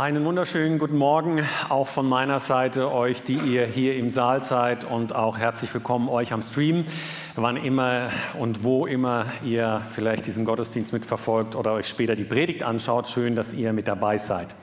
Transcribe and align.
Einen 0.00 0.24
wunderschönen 0.24 0.78
guten 0.78 0.96
Morgen 0.96 1.46
auch 1.68 1.86
von 1.86 2.08
meiner 2.08 2.40
Seite, 2.40 2.90
euch, 2.90 3.22
die 3.22 3.34
ihr 3.34 3.66
hier 3.66 3.96
im 3.96 4.08
Saal 4.08 4.42
seid 4.42 4.90
und 4.90 5.14
auch 5.14 5.36
herzlich 5.36 5.74
willkommen 5.74 6.08
euch 6.08 6.32
am 6.32 6.40
Stream, 6.40 6.86
wann 7.36 7.58
immer 7.58 8.08
und 8.38 8.64
wo 8.64 8.86
immer 8.86 9.26
ihr 9.44 9.82
vielleicht 9.94 10.24
diesen 10.24 10.46
Gottesdienst 10.46 10.94
mitverfolgt 10.94 11.54
oder 11.54 11.74
euch 11.74 11.86
später 11.86 12.16
die 12.16 12.24
Predigt 12.24 12.62
anschaut. 12.62 13.08
Schön, 13.08 13.36
dass 13.36 13.52
ihr 13.52 13.74
mit 13.74 13.88
dabei 13.88 14.16
seid. 14.16 14.56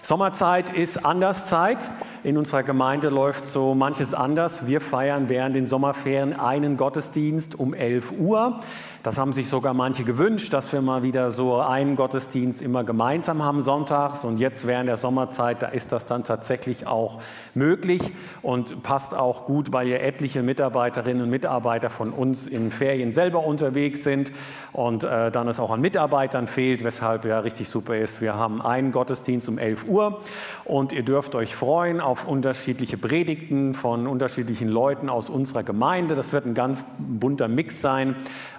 Sommerzeit 0.00 0.70
ist 0.70 1.04
Anderszeit. 1.04 1.90
In 2.22 2.38
unserer 2.38 2.62
Gemeinde 2.62 3.08
läuft 3.08 3.46
so 3.46 3.74
manches 3.74 4.14
anders. 4.14 4.66
Wir 4.66 4.80
feiern 4.80 5.28
während 5.28 5.56
den 5.56 5.66
Sommerferien 5.66 6.38
einen 6.38 6.76
Gottesdienst 6.76 7.58
um 7.58 7.74
11 7.74 8.12
Uhr. 8.12 8.60
Das 9.08 9.16
haben 9.16 9.32
sich 9.32 9.48
sogar 9.48 9.72
manche 9.72 10.04
gewünscht, 10.04 10.52
dass 10.52 10.70
wir 10.70 10.82
mal 10.82 11.02
wieder 11.02 11.30
so 11.30 11.56
einen 11.56 11.96
Gottesdienst 11.96 12.60
immer 12.60 12.84
gemeinsam 12.84 13.42
haben 13.42 13.62
sonntags. 13.62 14.22
Und 14.22 14.38
jetzt 14.38 14.66
während 14.66 14.86
der 14.86 14.98
Sommerzeit, 14.98 15.62
da 15.62 15.68
ist 15.68 15.92
das 15.92 16.04
dann 16.04 16.24
tatsächlich 16.24 16.86
auch 16.86 17.18
möglich 17.54 18.02
und 18.42 18.82
passt 18.82 19.14
auch 19.14 19.46
gut, 19.46 19.72
weil 19.72 19.88
ja 19.88 19.96
etliche 19.96 20.42
Mitarbeiterinnen 20.42 21.22
und 21.22 21.30
Mitarbeiter 21.30 21.88
von 21.88 22.12
uns 22.12 22.46
in 22.46 22.70
Ferien 22.70 23.14
selber 23.14 23.46
unterwegs 23.46 24.04
sind 24.04 24.30
und 24.74 25.04
äh, 25.04 25.30
dann 25.30 25.48
es 25.48 25.58
auch 25.58 25.70
an 25.70 25.80
Mitarbeitern 25.80 26.46
fehlt, 26.46 26.84
weshalb 26.84 27.24
ja 27.24 27.38
richtig 27.40 27.70
super 27.70 27.96
ist. 27.96 28.20
Wir 28.20 28.34
haben 28.34 28.60
einen 28.60 28.92
Gottesdienst 28.92 29.48
um 29.48 29.56
11 29.56 29.88
Uhr 29.88 30.20
und 30.66 30.92
ihr 30.92 31.02
dürft 31.02 31.34
euch 31.34 31.56
freuen 31.56 32.02
auf 32.02 32.28
unterschiedliche 32.28 32.98
Predigten 32.98 33.72
von 33.72 34.06
unterschiedlichen 34.06 34.68
Leuten 34.68 35.08
aus 35.08 35.30
unserer 35.30 35.62
Gemeinde. 35.62 36.14
Das 36.14 36.34
wird 36.34 36.44
ein 36.44 36.52
ganz 36.52 36.84
bunter 36.98 37.48
Mix 37.48 37.80
sein 37.80 38.14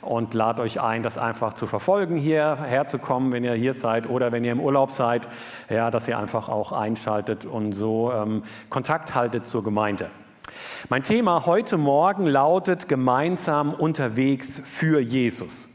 und 0.09 0.33
lade 0.33 0.61
euch 0.61 0.81
ein, 0.81 1.03
das 1.03 1.19
einfach 1.19 1.53
zu 1.53 1.67
verfolgen, 1.67 2.17
hierher 2.17 2.87
zu 2.87 2.97
kommen, 2.97 3.31
wenn 3.31 3.43
ihr 3.43 3.53
hier 3.53 3.75
seid 3.75 4.09
oder 4.09 4.31
wenn 4.31 4.43
ihr 4.43 4.51
im 4.51 4.59
Urlaub 4.59 4.89
seid, 4.89 5.27
ja, 5.69 5.91
dass 5.91 6.07
ihr 6.07 6.17
einfach 6.17 6.49
auch 6.49 6.71
einschaltet 6.71 7.45
und 7.45 7.73
so 7.73 8.11
ähm, 8.11 8.43
Kontakt 8.69 9.13
haltet 9.13 9.45
zur 9.45 9.63
Gemeinde. 9.63 10.09
Mein 10.89 11.03
Thema 11.03 11.45
heute 11.45 11.77
Morgen 11.77 12.25
lautet 12.25 12.87
gemeinsam 12.87 13.71
unterwegs 13.71 14.59
für 14.65 14.99
Jesus. 14.99 15.69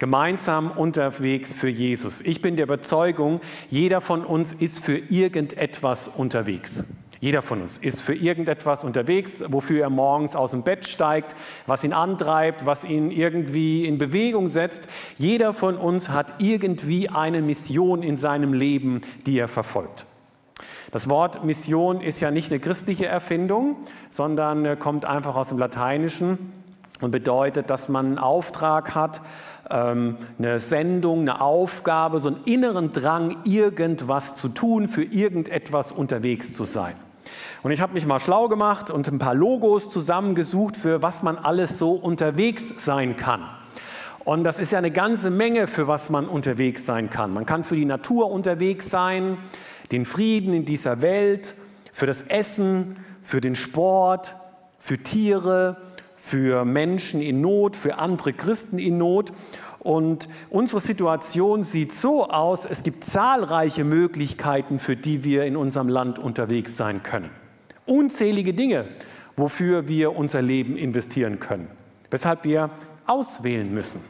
Gemeinsam 0.00 0.72
unterwegs 0.72 1.54
für 1.54 1.68
Jesus. 1.68 2.22
Ich 2.22 2.42
bin 2.42 2.56
der 2.56 2.64
Überzeugung, 2.64 3.40
jeder 3.68 4.00
von 4.00 4.24
uns 4.24 4.52
ist 4.52 4.84
für 4.84 4.96
irgendetwas 4.96 6.08
unterwegs. 6.08 6.86
Jeder 7.20 7.42
von 7.42 7.60
uns 7.60 7.76
ist 7.76 8.00
für 8.00 8.14
irgendetwas 8.14 8.82
unterwegs, 8.82 9.42
wofür 9.48 9.82
er 9.82 9.90
morgens 9.90 10.34
aus 10.34 10.52
dem 10.52 10.62
Bett 10.62 10.88
steigt, 10.88 11.36
was 11.66 11.84
ihn 11.84 11.92
antreibt, 11.92 12.64
was 12.64 12.82
ihn 12.82 13.10
irgendwie 13.10 13.84
in 13.84 13.98
Bewegung 13.98 14.48
setzt. 14.48 14.88
Jeder 15.16 15.52
von 15.52 15.76
uns 15.76 16.08
hat 16.08 16.32
irgendwie 16.38 17.10
eine 17.10 17.42
Mission 17.42 18.02
in 18.02 18.16
seinem 18.16 18.54
Leben, 18.54 19.02
die 19.26 19.38
er 19.38 19.48
verfolgt. 19.48 20.06
Das 20.92 21.10
Wort 21.10 21.44
Mission 21.44 22.00
ist 22.00 22.20
ja 22.20 22.30
nicht 22.30 22.50
eine 22.50 22.58
christliche 22.58 23.06
Erfindung, 23.06 23.76
sondern 24.08 24.64
äh, 24.64 24.76
kommt 24.76 25.04
einfach 25.04 25.36
aus 25.36 25.50
dem 25.50 25.58
Lateinischen 25.58 26.52
und 27.00 27.10
bedeutet, 27.10 27.70
dass 27.70 27.88
man 27.88 28.06
einen 28.06 28.18
Auftrag 28.18 28.94
hat, 28.94 29.20
ähm, 29.70 30.16
eine 30.38 30.58
Sendung, 30.58 31.20
eine 31.20 31.40
Aufgabe, 31.42 32.18
so 32.18 32.28
einen 32.28 32.44
inneren 32.44 32.92
Drang, 32.92 33.36
irgendwas 33.44 34.34
zu 34.34 34.48
tun, 34.48 34.88
für 34.88 35.04
irgendetwas 35.04 35.92
unterwegs 35.92 36.54
zu 36.54 36.64
sein. 36.64 36.94
Und 37.62 37.70
ich 37.72 37.80
habe 37.80 37.92
mich 37.92 38.06
mal 38.06 38.20
schlau 38.20 38.48
gemacht 38.48 38.90
und 38.90 39.08
ein 39.08 39.18
paar 39.18 39.34
Logos 39.34 39.90
zusammengesucht, 39.90 40.76
für 40.76 41.02
was 41.02 41.22
man 41.22 41.38
alles 41.38 41.78
so 41.78 41.92
unterwegs 41.92 42.72
sein 42.84 43.16
kann. 43.16 43.44
Und 44.24 44.44
das 44.44 44.58
ist 44.58 44.72
ja 44.72 44.78
eine 44.78 44.90
ganze 44.90 45.30
Menge, 45.30 45.66
für 45.66 45.88
was 45.88 46.10
man 46.10 46.28
unterwegs 46.28 46.86
sein 46.86 47.10
kann. 47.10 47.32
Man 47.32 47.46
kann 47.46 47.64
für 47.64 47.76
die 47.76 47.84
Natur 47.84 48.30
unterwegs 48.30 48.90
sein, 48.90 49.38
den 49.92 50.04
Frieden 50.04 50.52
in 50.52 50.64
dieser 50.64 51.02
Welt, 51.02 51.54
für 51.92 52.06
das 52.06 52.22
Essen, 52.22 52.96
für 53.22 53.40
den 53.40 53.54
Sport, 53.54 54.36
für 54.78 54.98
Tiere, 54.98 55.76
für 56.16 56.64
Menschen 56.64 57.20
in 57.20 57.40
Not, 57.40 57.76
für 57.76 57.98
andere 57.98 58.32
Christen 58.32 58.78
in 58.78 58.98
Not. 58.98 59.32
Und 59.80 60.28
unsere 60.50 60.80
Situation 60.80 61.64
sieht 61.64 61.92
so 61.92 62.28
aus, 62.28 62.66
es 62.66 62.82
gibt 62.82 63.04
zahlreiche 63.04 63.84
Möglichkeiten, 63.84 64.78
für 64.78 64.94
die 64.94 65.24
wir 65.24 65.44
in 65.44 65.56
unserem 65.56 65.88
Land 65.88 66.18
unterwegs 66.18 66.76
sein 66.76 67.02
können 67.02 67.30
unzählige 67.90 68.54
Dinge, 68.54 68.86
wofür 69.36 69.88
wir 69.88 70.16
unser 70.16 70.40
Leben 70.40 70.76
investieren 70.76 71.40
können, 71.40 71.68
weshalb 72.10 72.44
wir 72.44 72.70
auswählen 73.06 73.72
müssen. 73.72 74.00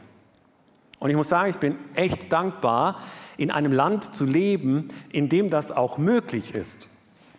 Und 0.99 1.09
ich 1.09 1.15
muss 1.15 1.29
sagen, 1.29 1.49
ich 1.49 1.57
bin 1.57 1.75
echt 1.95 2.31
dankbar, 2.31 2.99
in 3.37 3.49
einem 3.49 3.71
Land 3.71 4.13
zu 4.13 4.25
leben, 4.25 4.89
in 5.11 5.29
dem 5.29 5.49
das 5.49 5.71
auch 5.71 5.97
möglich 5.97 6.53
ist, 6.53 6.87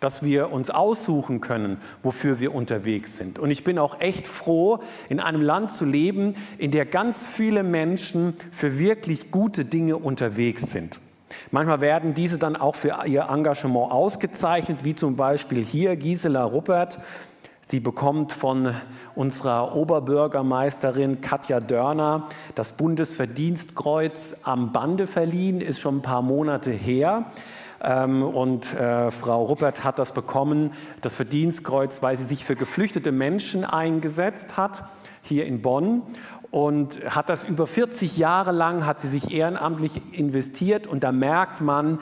dass 0.03 0.21
wir 0.21 0.51
uns 0.51 0.69
aussuchen 0.69 1.39
können, 1.39 1.79
wofür 2.01 2.39
wir 2.39 2.53
unterwegs 2.53 3.15
sind. 3.17 3.39
Und 3.39 3.51
ich 3.51 3.63
bin 3.63 3.79
auch 3.79 4.01
echt 4.01 4.27
froh, 4.27 4.79
in 5.07 5.21
einem 5.21 5.41
Land 5.41 5.71
zu 5.71 5.85
leben, 5.85 6.35
in 6.57 6.71
der 6.71 6.85
ganz 6.85 7.25
viele 7.25 7.63
Menschen 7.63 8.33
für 8.51 8.77
wirklich 8.77 9.31
gute 9.31 9.63
Dinge 9.63 9.95
unterwegs 9.95 10.71
sind. 10.71 10.99
Manchmal 11.51 11.81
werden 11.81 12.13
diese 12.13 12.37
dann 12.37 12.55
auch 12.55 12.75
für 12.75 13.05
ihr 13.05 13.27
Engagement 13.29 13.91
ausgezeichnet, 13.91 14.79
wie 14.83 14.95
zum 14.95 15.15
Beispiel 15.15 15.63
hier 15.63 15.95
Gisela 15.95 16.43
Ruppert. 16.43 16.99
Sie 17.61 17.79
bekommt 17.79 18.33
von 18.33 18.75
unserer 19.15 19.73
Oberbürgermeisterin 19.73 21.21
Katja 21.21 21.61
Dörner 21.61 22.27
das 22.55 22.73
Bundesverdienstkreuz 22.73 24.35
am 24.43 24.73
Bande 24.73 25.07
verliehen, 25.07 25.61
ist 25.61 25.79
schon 25.79 25.99
ein 25.99 26.01
paar 26.01 26.21
Monate 26.21 26.71
her. 26.71 27.25
Ähm, 27.83 28.23
und 28.23 28.73
äh, 28.73 29.11
Frau 29.11 29.43
Ruppert 29.43 29.83
hat 29.83 29.99
das 29.99 30.13
bekommen, 30.13 30.71
das 31.01 31.15
Verdienstkreuz, 31.15 32.01
weil 32.01 32.15
sie 32.15 32.23
sich 32.23 32.45
für 32.45 32.55
geflüchtete 32.55 33.11
Menschen 33.11 33.65
eingesetzt 33.65 34.55
hat, 34.55 34.85
hier 35.21 35.45
in 35.45 35.61
Bonn 35.61 36.03
und 36.49 36.99
hat 37.13 37.29
das 37.29 37.43
über 37.43 37.67
40 37.67 38.17
Jahre 38.17 38.51
lang, 38.51 38.85
hat 38.85 39.01
sie 39.01 39.09
sich 39.09 39.31
ehrenamtlich 39.31 40.01
investiert 40.11 40.87
und 40.87 41.03
da 41.03 41.11
merkt 41.11 41.61
man, 41.61 41.99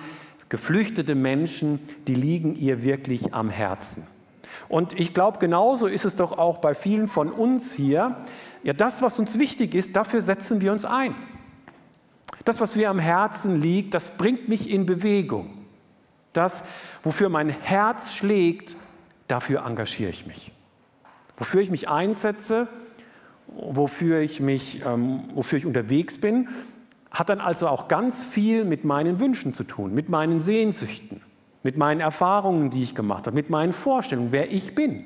geflüchtete 0.49 1.15
Menschen, 1.15 1.79
die 2.07 2.15
liegen 2.15 2.55
ihr 2.55 2.83
wirklich 2.83 3.33
am 3.33 3.49
Herzen. 3.49 4.05
Und 4.67 4.99
ich 4.99 5.13
glaube, 5.13 5.39
genauso 5.39 5.87
ist 5.87 6.03
es 6.05 6.17
doch 6.17 6.37
auch 6.37 6.57
bei 6.57 6.73
vielen 6.73 7.07
von 7.07 7.31
uns 7.31 7.73
hier. 7.73 8.17
Ja, 8.63 8.73
das, 8.73 9.01
was 9.01 9.17
uns 9.19 9.39
wichtig 9.39 9.73
ist, 9.73 9.95
dafür 9.95 10.21
setzen 10.21 10.61
wir 10.61 10.73
uns 10.73 10.83
ein. 10.83 11.15
Das, 12.43 12.59
was 12.59 12.75
mir 12.75 12.89
am 12.89 12.99
Herzen 12.99 13.61
liegt, 13.61 13.93
das 13.93 14.11
bringt 14.11 14.49
mich 14.49 14.69
in 14.69 14.85
Bewegung. 14.85 15.60
Das, 16.33 16.63
wofür 17.03 17.29
mein 17.29 17.49
Herz 17.49 18.13
schlägt, 18.13 18.77
dafür 19.27 19.65
engagiere 19.65 20.09
ich 20.09 20.25
mich. 20.25 20.51
Wofür 21.37 21.61
ich 21.61 21.71
mich 21.71 21.89
einsetze, 21.89 22.67
wofür 23.47 24.19
ich 24.19 24.39
mich, 24.39 24.85
ähm, 24.85 25.23
wofür 25.33 25.57
ich 25.57 25.65
unterwegs 25.65 26.19
bin, 26.19 26.47
hat 27.09 27.29
dann 27.29 27.41
also 27.41 27.67
auch 27.67 27.87
ganz 27.87 28.23
viel 28.23 28.63
mit 28.63 28.85
meinen 28.85 29.19
Wünschen 29.19 29.53
zu 29.53 29.63
tun, 29.63 29.93
mit 29.93 30.07
meinen 30.07 30.39
Sehnsüchten, 30.39 31.21
mit 31.63 31.77
meinen 31.77 31.99
Erfahrungen, 31.99 32.69
die 32.69 32.83
ich 32.83 32.95
gemacht 32.95 33.27
habe, 33.27 33.35
mit 33.35 33.49
meinen 33.49 33.73
Vorstellungen, 33.73 34.31
wer 34.31 34.51
ich 34.51 34.75
bin. 34.75 35.03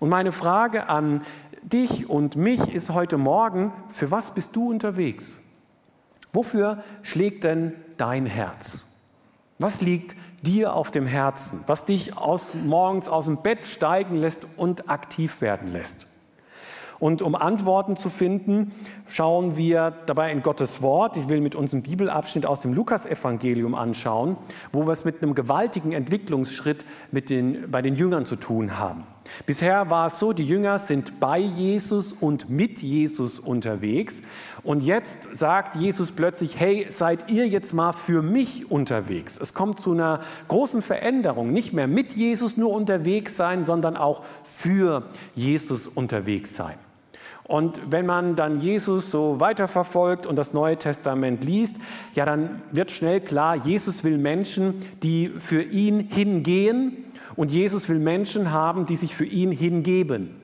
Und 0.00 0.08
meine 0.08 0.32
Frage 0.32 0.88
an 0.88 1.22
dich 1.62 2.08
und 2.08 2.36
mich 2.36 2.60
ist 2.74 2.90
heute 2.90 3.18
Morgen, 3.18 3.72
für 3.90 4.10
was 4.10 4.34
bist 4.34 4.56
du 4.56 4.70
unterwegs? 4.70 5.40
Wofür 6.32 6.82
schlägt 7.02 7.44
denn 7.44 7.74
dein 7.96 8.26
Herz? 8.26 8.87
Was 9.60 9.80
liegt 9.80 10.14
dir 10.42 10.74
auf 10.74 10.92
dem 10.92 11.04
Herzen, 11.04 11.64
was 11.66 11.84
dich 11.84 12.16
aus, 12.16 12.52
morgens 12.54 13.08
aus 13.08 13.24
dem 13.24 13.42
Bett 13.42 13.66
steigen 13.66 14.14
lässt 14.14 14.46
und 14.56 14.88
aktiv 14.88 15.40
werden 15.40 15.72
lässt? 15.72 16.06
Und 17.00 17.22
um 17.22 17.34
Antworten 17.34 17.96
zu 17.96 18.10
finden, 18.10 18.72
schauen 19.08 19.56
wir 19.56 19.92
dabei 20.06 20.30
in 20.30 20.42
Gottes 20.42 20.82
Wort. 20.82 21.16
Ich 21.16 21.28
will 21.28 21.40
mit 21.40 21.56
uns 21.56 21.72
einen 21.72 21.82
Bibelabschnitt 21.82 22.46
aus 22.46 22.60
dem 22.60 22.72
Lukasevangelium 22.72 23.74
anschauen, 23.74 24.36
wo 24.72 24.86
wir 24.86 24.92
es 24.92 25.04
mit 25.04 25.22
einem 25.22 25.34
gewaltigen 25.34 25.92
Entwicklungsschritt 25.92 26.84
mit 27.12 27.30
den, 27.30 27.70
bei 27.70 27.82
den 27.82 27.96
Jüngern 27.96 28.26
zu 28.26 28.36
tun 28.36 28.78
haben. 28.78 29.06
Bisher 29.46 29.90
war 29.90 30.08
es 30.08 30.18
so, 30.18 30.32
die 30.32 30.46
Jünger 30.46 30.78
sind 30.78 31.20
bei 31.20 31.38
Jesus 31.38 32.12
und 32.12 32.50
mit 32.50 32.80
Jesus 32.80 33.38
unterwegs. 33.38 34.22
Und 34.62 34.82
jetzt 34.82 35.28
sagt 35.32 35.76
Jesus 35.76 36.12
plötzlich, 36.12 36.58
hey, 36.58 36.86
seid 36.90 37.30
ihr 37.30 37.46
jetzt 37.46 37.72
mal 37.72 37.92
für 37.92 38.22
mich 38.22 38.70
unterwegs. 38.70 39.38
Es 39.40 39.54
kommt 39.54 39.80
zu 39.80 39.92
einer 39.92 40.20
großen 40.48 40.82
Veränderung. 40.82 41.52
Nicht 41.52 41.72
mehr 41.72 41.88
mit 41.88 42.12
Jesus 42.14 42.56
nur 42.56 42.72
unterwegs 42.72 43.36
sein, 43.36 43.64
sondern 43.64 43.96
auch 43.96 44.22
für 44.44 45.04
Jesus 45.34 45.86
unterwegs 45.86 46.54
sein. 46.54 46.74
Und 47.48 47.80
wenn 47.90 48.04
man 48.04 48.36
dann 48.36 48.60
Jesus 48.60 49.10
so 49.10 49.40
weiterverfolgt 49.40 50.26
und 50.26 50.36
das 50.36 50.52
Neue 50.52 50.76
Testament 50.76 51.42
liest, 51.42 51.76
ja, 52.14 52.26
dann 52.26 52.60
wird 52.72 52.90
schnell 52.90 53.22
klar, 53.22 53.56
Jesus 53.56 54.04
will 54.04 54.18
Menschen, 54.18 54.84
die 55.02 55.30
für 55.30 55.62
ihn 55.62 56.00
hingehen 56.00 57.04
und 57.38 57.52
Jesus 57.52 57.88
will 57.88 58.00
Menschen 58.00 58.50
haben, 58.50 58.84
die 58.84 58.96
sich 58.96 59.14
für 59.14 59.24
ihn 59.24 59.52
hingeben. 59.52 60.42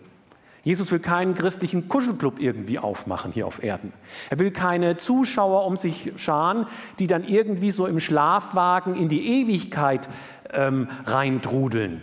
Jesus 0.62 0.92
will 0.92 1.00
keinen 1.00 1.34
christlichen 1.34 1.88
Kuschelclub 1.88 2.38
irgendwie 2.38 2.78
aufmachen 2.78 3.32
hier 3.32 3.48
auf 3.48 3.64
Erden. 3.64 3.92
Er 4.30 4.38
will 4.38 4.52
keine 4.52 4.96
Zuschauer 4.96 5.66
um 5.66 5.76
sich 5.76 6.12
scharen, 6.14 6.66
die 7.00 7.08
dann 7.08 7.24
irgendwie 7.24 7.72
so 7.72 7.88
im 7.88 7.98
Schlafwagen 7.98 8.94
in 8.94 9.08
die 9.08 9.40
Ewigkeit 9.40 10.08
ähm, 10.52 10.88
reintrudeln. 11.04 12.00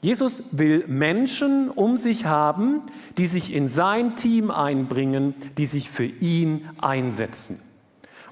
Jesus 0.00 0.44
will 0.52 0.84
Menschen 0.86 1.68
um 1.68 1.98
sich 1.98 2.24
haben, 2.24 2.82
die 3.18 3.26
sich 3.26 3.52
in 3.52 3.66
sein 3.66 4.14
Team 4.14 4.52
einbringen, 4.52 5.34
die 5.58 5.66
sich 5.66 5.90
für 5.90 6.06
ihn 6.06 6.68
einsetzen. 6.78 7.60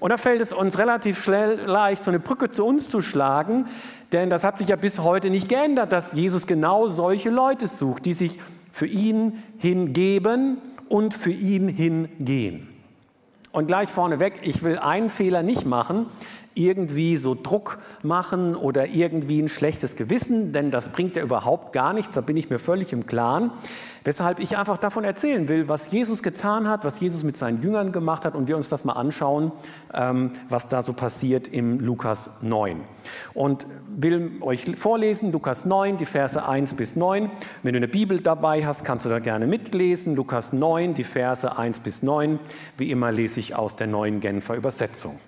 Und 0.00 0.11
da 0.11 0.17
fällt 0.17 0.41
es 0.41 0.53
uns 0.53 0.79
relativ 0.79 1.23
schnell 1.23 1.61
leicht, 1.67 2.05
so 2.05 2.11
eine 2.11 2.21
Brücke 2.21 2.50
zu 2.50 2.65
uns 2.65 2.89
zu 2.89 3.03
schlagen, 3.03 3.67
denn 4.12 4.31
das 4.31 4.45
hat 4.45 4.59
sich 4.59 4.69
ja 4.69 4.77
bis 4.77 5.00
heute 5.00 5.31
nicht 5.31 5.49
geändert, 5.49 5.93
dass 5.93 6.12
Jesus 6.12 6.47
genau 6.47 6.89
solche 6.89 7.31
Leute 7.31 7.67
sucht, 7.67 8.06
die 8.06 8.15
sich 8.15 8.39
für 8.73 8.87
ihn 8.87 9.43
hingeben 9.59 10.59
und 10.89 11.15
für 11.15 11.33
ihn 11.33 11.69
hingehen. 11.69 12.69
Und 13.50 13.67
gleich 13.67 13.89
vorneweg, 13.89 14.41
ich 14.43 14.62
will 14.62 14.79
einen 14.79 15.11
Fehler 15.11 15.43
nicht 15.43 15.67
machen, 15.67 16.06
irgendwie 16.58 17.16
so 17.16 17.34
Druck 17.34 17.78
machen 18.02 18.55
oder 18.55 18.87
irgendwie 18.87 19.40
ein 19.40 19.49
schlechtes 19.49 19.96
Gewissen, 19.96 20.52
denn 20.52 20.70
das 20.70 20.90
bringt 20.90 21.16
ja 21.16 21.22
überhaupt 21.22 21.72
gar 21.72 21.93
nichts, 21.93 22.14
da 22.14 22.20
bin 22.20 22.37
ich 22.37 22.50
mir 22.50 22.58
völlig 22.58 22.93
im 22.93 23.06
Klaren. 23.06 23.52
Weshalb 24.05 24.40
ich 24.40 24.56
einfach 24.56 24.78
davon 24.78 25.05
erzählen 25.05 25.49
will, 25.49 25.69
was 25.69 25.90
Jesus 25.90 26.22
getan 26.22 26.66
hat, 26.66 26.84
was 26.84 26.99
Jesus 26.99 27.25
mit 27.25 27.37
seinen 27.37 27.60
Jüngern 27.60 27.93
gemacht 27.93 28.25
hat 28.25 28.34
und 28.34 28.49
wir 28.49 28.56
uns 28.56 28.69
das 28.69 28.84
mal 28.84 28.94
anschauen, 28.94 29.52
ähm, 29.93 30.31
was 30.49 30.69
da 30.69 30.82
so 30.82 30.94
passiert 30.94 31.49
im 31.49 31.78
Lukas 31.81 32.31
9. 32.40 32.81
Und 33.34 33.66
will 33.88 34.32
euch 34.40 34.76
vorlesen, 34.76 35.31
Lukas 35.31 35.64
9, 35.64 35.99
die 35.99 36.06
Verse 36.06 36.46
1 36.46 36.75
bis 36.75 36.96
9. 36.96 37.31
Wenn 37.62 37.75
du 37.75 37.78
eine 37.78 37.88
Bibel 37.88 38.20
dabei 38.20 38.64
hast, 38.64 38.84
kannst 38.84 39.05
du 39.05 39.10
da 39.10 39.19
gerne 39.19 39.46
mitlesen. 39.46 40.14
Lukas 40.14 40.52
9, 40.52 40.94
die 40.94 41.05
Verse 41.05 41.58
1 41.58 41.81
bis 41.81 42.02
9. 42.02 42.38
Wie 42.78 42.90
immer 42.90 43.12
lese 43.12 43.40
ich 43.40 43.56
aus 43.56 43.76
der 43.76 43.88
neuen 43.88 44.20
Genfer 44.20 44.55
Übersetzung. 44.55 45.19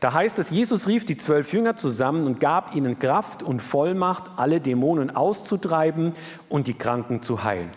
Da 0.00 0.12
heißt 0.12 0.38
es, 0.38 0.50
Jesus 0.50 0.86
rief 0.86 1.04
die 1.04 1.16
zwölf 1.16 1.52
Jünger 1.52 1.76
zusammen 1.76 2.26
und 2.26 2.40
gab 2.40 2.74
ihnen 2.74 2.98
Kraft 2.98 3.42
und 3.42 3.60
Vollmacht, 3.60 4.24
alle 4.36 4.60
Dämonen 4.60 5.14
auszutreiben 5.14 6.12
und 6.48 6.66
die 6.66 6.74
Kranken 6.74 7.22
zu 7.22 7.44
heilen. 7.44 7.70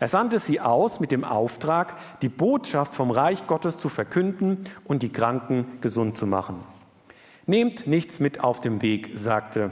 Er 0.00 0.08
sandte 0.08 0.38
sie 0.38 0.60
aus 0.60 1.00
mit 1.00 1.12
dem 1.12 1.24
Auftrag, 1.24 1.94
die 2.22 2.28
Botschaft 2.28 2.94
vom 2.94 3.10
Reich 3.10 3.46
Gottes 3.46 3.78
zu 3.78 3.88
verkünden 3.88 4.64
und 4.84 5.02
die 5.02 5.12
Kranken 5.12 5.78
gesund 5.80 6.16
zu 6.16 6.26
machen. 6.26 6.62
Nehmt 7.46 7.86
nichts 7.86 8.20
mit 8.20 8.42
auf 8.42 8.60
dem 8.60 8.82
Weg, 8.82 9.10
sagte 9.14 9.70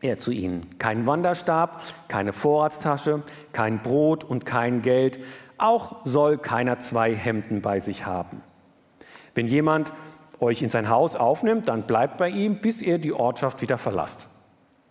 er 0.00 0.18
zu 0.18 0.30
ihnen. 0.30 0.78
Kein 0.78 1.06
Wanderstab, 1.06 1.82
keine 2.06 2.32
Vorratstasche, 2.32 3.22
kein 3.52 3.82
Brot 3.82 4.22
und 4.22 4.46
kein 4.46 4.82
Geld. 4.82 5.18
Auch 5.58 5.96
soll 6.06 6.38
keiner 6.38 6.78
zwei 6.78 7.14
Hemden 7.14 7.60
bei 7.62 7.80
sich 7.80 8.06
haben. 8.06 8.38
Wenn 9.34 9.48
jemand 9.48 9.92
euch 10.40 10.62
in 10.62 10.68
sein 10.68 10.88
Haus 10.88 11.16
aufnimmt, 11.16 11.68
dann 11.68 11.82
bleibt 11.82 12.18
bei 12.18 12.28
ihm, 12.28 12.60
bis 12.60 12.82
ihr 12.82 12.98
die 12.98 13.12
Ortschaft 13.12 13.62
wieder 13.62 13.78
verlasst. 13.78 14.28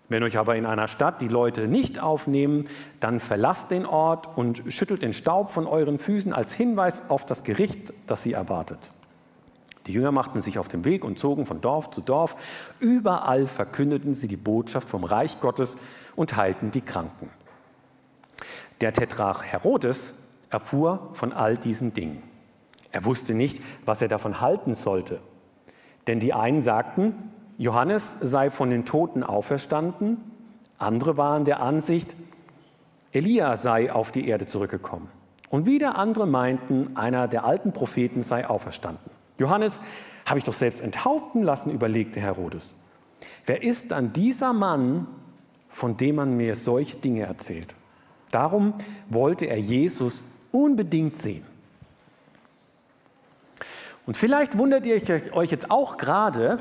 Wenn 0.10 0.24
euch 0.24 0.38
aber 0.38 0.56
in 0.56 0.66
einer 0.66 0.88
Stadt 0.88 1.22
die 1.22 1.28
Leute 1.28 1.68
nicht 1.68 2.00
aufnehmen, 2.00 2.68
dann 3.00 3.20
verlasst 3.20 3.72
den 3.72 3.86
Ort 3.86 4.38
und 4.38 4.64
schüttelt 4.70 5.02
den 5.02 5.14
Staub 5.14 5.52
von 5.52 5.68
euren 5.68 6.00
Füßen 6.00 6.32
als 6.32 6.54
Hinweis 6.54 7.10
auf 7.10 7.26
das 7.26 7.44
Gericht, 7.44 7.94
das 8.08 8.24
sie 8.24 8.34
erwartet. 8.34 8.92
Die 9.86 9.94
Jünger 9.94 10.12
machten 10.12 10.42
sich 10.42 10.60
auf 10.60 10.68
den 10.68 10.86
Weg 10.86 11.04
und 11.04 11.18
zogen 11.20 11.46
von 11.46 11.62
Dorf 11.62 11.92
zu 11.92 12.02
Dorf. 12.02 12.36
Überall 12.80 13.48
verkündeten 13.48 14.14
sie 14.14 14.28
die 14.28 14.38
Botschaft 14.38 14.88
vom 14.88 15.04
Reich 15.04 15.40
Gottes 15.40 15.78
und 16.16 16.36
heilten 16.36 16.72
die 16.72 16.82
Kranken. 16.82 17.30
Der 18.82 18.94
Tetrarch 18.94 19.44
Herodes 19.44 20.14
erfuhr 20.50 21.10
von 21.14 21.34
all 21.34 21.58
diesen 21.58 21.94
Dingen. 21.94 22.22
Er 22.92 23.06
wusste 23.06 23.34
nicht, 23.34 23.62
was 23.86 24.02
er 24.02 24.08
davon 24.08 24.40
halten 24.42 24.74
sollte. 24.74 25.20
Denn 26.08 26.20
die 26.20 26.34
einen 26.34 26.62
sagten, 26.62 27.14
Johannes 27.58 28.18
sei 28.22 28.50
von 28.50 28.70
den 28.70 28.86
Toten 28.86 29.24
auferstanden, 29.24 30.18
andere 30.78 31.18
waren 31.18 31.44
der 31.44 31.60
Ansicht, 31.62 32.16
Elia 33.12 33.58
sei 33.58 33.92
auf 33.92 34.12
die 34.12 34.28
Erde 34.28 34.46
zurückgekommen. 34.46 35.10
Und 35.50 35.66
wieder 35.66 35.98
andere 35.98 36.28
meinten, 36.28 36.96
einer 36.96 37.28
der 37.28 37.46
alten 37.46 37.72
Propheten 37.72 38.22
sei 38.22 38.48
auferstanden. 38.48 39.12
Johannes 39.38 39.80
habe 40.26 40.40
ich 40.40 40.44
doch 40.44 40.54
selbst 40.54 40.82
enthaupten 40.82 41.42
lassen, 41.42 41.72
überlegte 41.72 42.20
Herodes. 42.20 42.76
Wer 43.46 43.64
ist 43.64 43.92
dann 43.92 44.14
dieser 44.14 44.54
Mann, 44.54 45.08
von 45.70 45.96
dem 45.98 46.16
man 46.16 46.36
mir 46.36 46.56
solche 46.56 46.98
Dinge 46.98 47.24
erzählt? 47.24 47.76
Darum 48.32 48.74
wollte 49.10 49.46
er 49.46 49.60
Jesus 49.60 50.22
unbedingt 50.52 51.16
sehen. 51.16 51.46
Und 54.08 54.18
vielleicht 54.18 54.58
wundert 54.58 54.86
ihr 54.86 55.00
euch 55.34 55.52
jetzt 55.52 55.70
auch 55.70 55.98
gerade, 55.98 56.60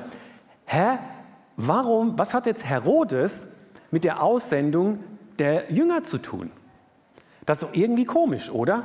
hä, 0.67 0.99
warum, 1.57 2.19
was 2.19 2.35
hat 2.35 2.45
jetzt 2.45 2.67
Herodes 2.67 3.47
mit 3.91 4.05
der 4.05 4.23
Aussendung 4.23 4.99
der 5.39 5.73
Jünger 5.73 6.03
zu 6.03 6.19
tun? 6.19 6.53
Das 7.47 7.63
ist 7.63 7.69
doch 7.69 7.75
irgendwie 7.75 8.05
komisch, 8.05 8.51
oder? 8.51 8.85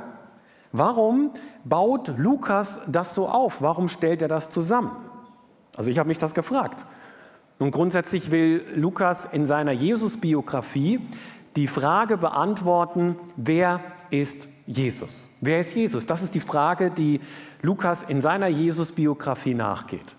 Warum 0.70 1.32
baut 1.64 2.16
Lukas 2.16 2.80
das 2.86 3.14
so 3.14 3.28
auf? 3.28 3.60
Warum 3.60 3.88
stellt 3.88 4.22
er 4.22 4.28
das 4.28 4.48
zusammen? 4.48 4.96
Also 5.76 5.90
ich 5.90 5.98
habe 5.98 6.08
mich 6.08 6.18
das 6.18 6.32
gefragt. 6.32 6.86
Nun 7.58 7.72
grundsätzlich 7.72 8.30
will 8.30 8.64
Lukas 8.74 9.26
in 9.26 9.46
seiner 9.46 9.72
Jesus-Biografie 9.72 11.00
die 11.56 11.66
Frage 11.66 12.16
beantworten, 12.16 13.16
wer 13.36 13.80
ist 14.10 14.48
Jesus? 14.66 15.26
Wer 15.40 15.60
ist 15.60 15.74
Jesus? 15.74 16.06
Das 16.06 16.22
ist 16.22 16.34
die 16.34 16.40
Frage, 16.40 16.90
die 16.90 17.20
Lukas 17.62 18.02
in 18.02 18.20
seiner 18.20 18.48
Jesus-Biografie 18.48 19.54
nachgeht. 19.54 20.16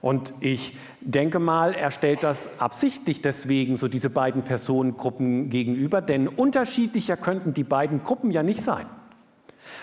Und 0.00 0.34
ich 0.40 0.76
denke 1.00 1.38
mal, 1.38 1.74
er 1.74 1.90
stellt 1.90 2.22
das 2.22 2.48
absichtlich 2.60 3.22
deswegen 3.22 3.76
so 3.76 3.88
diese 3.88 4.10
beiden 4.10 4.42
Personengruppen 4.42 5.50
gegenüber, 5.50 6.00
denn 6.00 6.28
unterschiedlicher 6.28 7.16
könnten 7.16 7.54
die 7.54 7.64
beiden 7.64 8.02
Gruppen 8.02 8.30
ja 8.30 8.42
nicht 8.42 8.62
sein. 8.62 8.86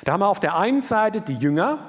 Da 0.06 0.14
haben 0.14 0.22
wir 0.22 0.30
auf 0.30 0.40
der 0.40 0.58
einen 0.58 0.82
Seite 0.82 1.22
die 1.22 1.34
Jünger, 1.34 1.80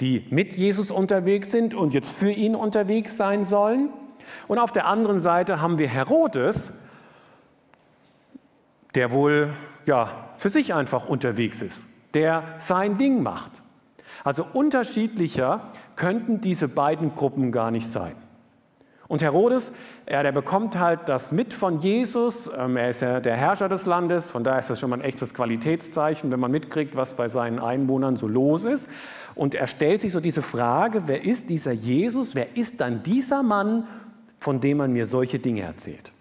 die 0.00 0.26
mit 0.30 0.56
Jesus 0.56 0.90
unterwegs 0.90 1.50
sind 1.50 1.74
und 1.74 1.94
jetzt 1.94 2.10
für 2.10 2.30
ihn 2.30 2.54
unterwegs 2.54 3.16
sein 3.16 3.44
sollen. 3.44 3.90
Und 4.48 4.58
auf 4.58 4.72
der 4.72 4.86
anderen 4.86 5.20
Seite 5.20 5.60
haben 5.60 5.78
wir 5.78 5.88
Herodes, 5.88 6.74
der 8.94 9.10
wohl 9.10 9.54
ja, 9.86 10.08
für 10.36 10.50
sich 10.50 10.74
einfach 10.74 11.08
unterwegs 11.08 11.62
ist, 11.62 11.86
der 12.14 12.42
sein 12.58 12.98
Ding 12.98 13.22
macht. 13.22 13.63
Also 14.24 14.44
unterschiedlicher 14.52 15.70
könnten 15.96 16.40
diese 16.40 16.66
beiden 16.66 17.14
Gruppen 17.14 17.52
gar 17.52 17.70
nicht 17.70 17.86
sein. 17.86 18.14
Und 19.06 19.20
Herodes, 19.22 19.70
er, 20.06 20.22
der 20.22 20.32
bekommt 20.32 20.78
halt 20.78 21.00
das 21.06 21.30
mit 21.30 21.52
von 21.52 21.78
Jesus. 21.78 22.50
Ähm, 22.58 22.76
er 22.78 22.88
ist 22.88 23.02
ja 23.02 23.20
der 23.20 23.36
Herrscher 23.36 23.68
des 23.68 23.84
Landes, 23.84 24.30
von 24.30 24.44
daher 24.44 24.60
ist 24.60 24.70
das 24.70 24.80
schon 24.80 24.88
mal 24.88 24.96
ein 24.96 25.04
echtes 25.04 25.34
Qualitätszeichen, 25.34 26.30
wenn 26.30 26.40
man 26.40 26.50
mitkriegt, 26.50 26.96
was 26.96 27.12
bei 27.12 27.28
seinen 27.28 27.58
Einwohnern 27.58 28.16
so 28.16 28.26
los 28.26 28.64
ist. 28.64 28.88
Und 29.34 29.54
er 29.54 29.66
stellt 29.66 30.00
sich 30.00 30.12
so 30.12 30.20
diese 30.20 30.40
Frage, 30.40 31.02
wer 31.06 31.22
ist 31.22 31.50
dieser 31.50 31.72
Jesus? 31.72 32.34
Wer 32.34 32.56
ist 32.56 32.80
dann 32.80 33.02
dieser 33.02 33.42
Mann, 33.42 33.86
von 34.38 34.60
dem 34.60 34.78
man 34.78 34.92
mir 34.92 35.04
solche 35.04 35.38
Dinge 35.38 35.62
erzählt? 35.62 36.12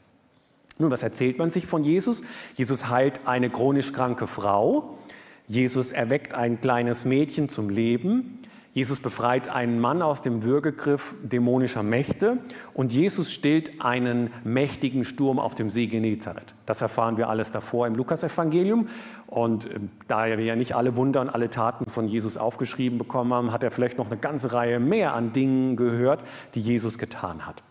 Nun, 0.77 0.91
was 0.91 1.03
erzählt 1.03 1.37
man 1.37 1.51
sich 1.51 1.67
von 1.67 1.83
Jesus? 1.83 2.21
Jesus 2.55 2.89
heilt 2.89 3.21
eine 3.25 3.49
chronisch 3.49 3.93
kranke 3.93 4.27
Frau. 4.27 4.97
Jesus 5.47 5.91
erweckt 5.91 6.33
ein 6.33 6.61
kleines 6.61 7.05
Mädchen 7.05 7.49
zum 7.49 7.69
Leben. 7.69 8.39
Jesus 8.73 8.99
befreit 8.99 9.49
einen 9.49 9.79
Mann 9.79 10.01
aus 10.01 10.21
dem 10.21 10.41
Würgegriff 10.41 11.13
dämonischer 11.21 11.83
Mächte 11.83 12.37
und 12.73 12.91
Jesus 12.91 13.31
stillt 13.31 13.85
einen 13.85 14.31
mächtigen 14.43 15.05
Sturm 15.05 15.37
auf 15.37 15.53
dem 15.53 15.69
See 15.69 15.85
Genezareth. 15.85 16.55
Das 16.65 16.81
erfahren 16.81 17.17
wir 17.17 17.29
alles 17.29 17.51
davor 17.51 17.85
im 17.85 17.93
Lukasevangelium. 17.93 18.87
Und 19.27 19.65
ähm, 19.71 19.91
da 20.07 20.25
wir 20.25 20.39
ja 20.39 20.55
nicht 20.55 20.75
alle 20.75 20.95
Wunder 20.95 21.21
und 21.21 21.29
alle 21.29 21.51
Taten 21.51 21.85
von 21.87 22.07
Jesus 22.07 22.35
aufgeschrieben 22.35 22.97
bekommen 22.97 23.31
haben, 23.31 23.51
hat 23.51 23.63
er 23.63 23.69
vielleicht 23.69 23.99
noch 23.99 24.07
eine 24.07 24.17
ganze 24.17 24.53
Reihe 24.53 24.79
mehr 24.79 25.13
an 25.13 25.33
Dingen 25.33 25.75
gehört, 25.75 26.23
die 26.55 26.61
Jesus 26.61 26.97
getan 26.97 27.45
hat. 27.45 27.61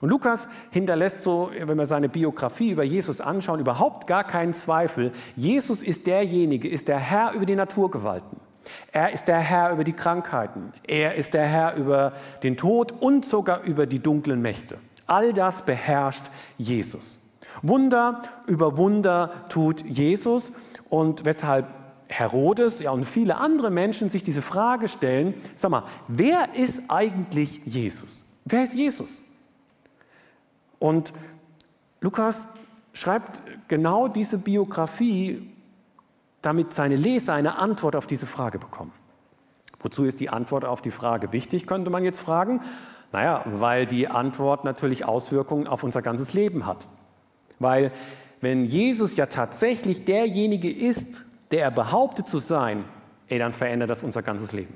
Und 0.00 0.10
Lukas 0.10 0.46
hinterlässt 0.70 1.22
so, 1.22 1.50
wenn 1.58 1.78
wir 1.78 1.86
seine 1.86 2.08
Biografie 2.08 2.70
über 2.70 2.84
Jesus 2.84 3.20
anschauen, 3.20 3.60
überhaupt 3.60 4.06
gar 4.06 4.24
keinen 4.24 4.52
Zweifel. 4.52 5.12
Jesus 5.36 5.82
ist 5.82 6.06
derjenige, 6.06 6.68
ist 6.68 6.88
der 6.88 6.98
Herr 6.98 7.32
über 7.32 7.46
die 7.46 7.56
Naturgewalten. 7.56 8.38
Er 8.92 9.12
ist 9.12 9.26
der 9.26 9.38
Herr 9.38 9.72
über 9.72 9.84
die 9.84 9.92
Krankheiten. 9.92 10.72
Er 10.86 11.14
ist 11.14 11.34
der 11.34 11.46
Herr 11.46 11.76
über 11.76 12.12
den 12.42 12.56
Tod 12.56 12.92
und 12.92 13.24
sogar 13.24 13.62
über 13.62 13.86
die 13.86 14.00
dunklen 14.00 14.42
Mächte. 14.42 14.78
All 15.06 15.32
das 15.32 15.62
beherrscht 15.62 16.24
Jesus. 16.58 17.18
Wunder 17.62 18.22
über 18.46 18.76
Wunder 18.76 19.30
tut 19.48 19.84
Jesus 19.86 20.52
und 20.90 21.24
weshalb 21.24 21.68
Herodes 22.08 22.80
ja, 22.80 22.90
und 22.90 23.04
viele 23.04 23.38
andere 23.38 23.70
Menschen 23.70 24.08
sich 24.08 24.22
diese 24.22 24.42
Frage 24.42 24.88
stellen, 24.88 25.34
sag 25.54 25.70
mal, 25.70 25.84
wer 26.06 26.54
ist 26.54 26.82
eigentlich 26.88 27.62
Jesus? 27.64 28.24
Wer 28.44 28.64
ist 28.64 28.74
Jesus? 28.74 29.22
Und 30.78 31.12
Lukas 32.00 32.46
schreibt 32.92 33.42
genau 33.68 34.08
diese 34.08 34.38
Biografie 34.38 35.52
damit 36.42 36.72
seine 36.72 36.94
Leser 36.94 37.34
eine 37.34 37.58
Antwort 37.58 37.96
auf 37.96 38.06
diese 38.06 38.26
Frage 38.26 38.60
bekommen. 38.60 38.92
Wozu 39.80 40.04
ist 40.04 40.20
die 40.20 40.28
Antwort 40.28 40.64
auf 40.64 40.80
die 40.80 40.92
Frage 40.92 41.32
wichtig, 41.32 41.66
könnte 41.66 41.90
man 41.90 42.04
jetzt 42.04 42.20
fragen. 42.20 42.60
Naja, 43.12 43.42
weil 43.46 43.86
die 43.86 44.08
Antwort 44.08 44.64
natürlich 44.64 45.04
Auswirkungen 45.04 45.66
auf 45.66 45.82
unser 45.82 46.02
ganzes 46.02 46.34
Leben 46.34 46.64
hat. 46.64 46.86
Weil 47.58 47.90
wenn 48.40 48.64
Jesus 48.64 49.16
ja 49.16 49.26
tatsächlich 49.26 50.04
derjenige 50.04 50.70
ist, 50.70 51.24
der 51.50 51.62
er 51.62 51.70
behauptet 51.70 52.28
zu 52.28 52.38
sein, 52.38 52.84
ey, 53.28 53.38
dann 53.38 53.52
verändert 53.52 53.90
das 53.90 54.02
unser 54.02 54.22
ganzes 54.22 54.52
Leben. 54.52 54.74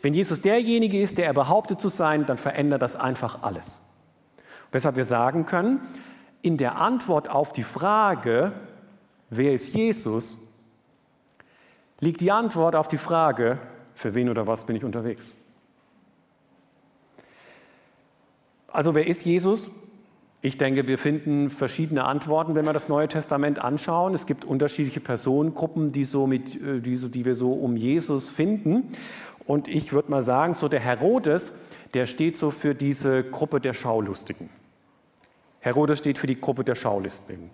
Wenn 0.00 0.14
Jesus 0.14 0.40
derjenige 0.40 1.00
ist, 1.00 1.18
der 1.18 1.26
er 1.26 1.34
behauptet 1.34 1.80
zu 1.80 1.88
sein, 1.88 2.26
dann 2.26 2.38
verändert 2.38 2.82
das 2.82 2.96
einfach 2.96 3.42
alles. 3.42 3.82
Weshalb 4.72 4.96
wir 4.96 5.04
sagen 5.04 5.46
können, 5.46 5.80
in 6.40 6.56
der 6.56 6.78
Antwort 6.80 7.30
auf 7.30 7.52
die 7.52 7.62
Frage, 7.62 8.52
wer 9.30 9.52
ist 9.52 9.74
Jesus, 9.74 10.38
liegt 12.00 12.20
die 12.20 12.32
Antwort 12.32 12.74
auf 12.74 12.88
die 12.88 12.98
Frage, 12.98 13.58
für 13.94 14.14
wen 14.14 14.28
oder 14.28 14.46
was 14.46 14.64
bin 14.66 14.74
ich 14.74 14.84
unterwegs. 14.84 15.34
Also 18.66 18.94
wer 18.94 19.06
ist 19.06 19.24
Jesus? 19.24 19.70
Ich 20.40 20.58
denke, 20.58 20.88
wir 20.88 20.98
finden 20.98 21.50
verschiedene 21.50 22.04
Antworten, 22.04 22.56
wenn 22.56 22.64
wir 22.64 22.72
das 22.72 22.88
Neue 22.88 23.06
Testament 23.06 23.60
anschauen. 23.62 24.14
Es 24.14 24.26
gibt 24.26 24.44
unterschiedliche 24.44 24.98
Personengruppen, 24.98 25.92
die, 25.92 26.02
so 26.02 26.26
mit, 26.26 26.60
äh, 26.60 26.80
die, 26.80 26.96
so, 26.96 27.08
die 27.08 27.24
wir 27.24 27.36
so 27.36 27.52
um 27.52 27.76
Jesus 27.76 28.28
finden. 28.28 28.88
Und 29.46 29.68
ich 29.68 29.92
würde 29.92 30.10
mal 30.10 30.22
sagen, 30.22 30.54
so 30.54 30.68
der 30.68 30.80
Herodes, 30.80 31.52
der 31.94 32.06
steht 32.06 32.36
so 32.36 32.50
für 32.50 32.74
diese 32.74 33.22
Gruppe 33.22 33.60
der 33.60 33.74
Schaulustigen. 33.74 34.48
Herodes 35.62 35.98
steht 35.98 36.18
für 36.18 36.26
die 36.26 36.40
Gruppe 36.40 36.64
der 36.64 36.74
Schaulustigen. 36.74 37.50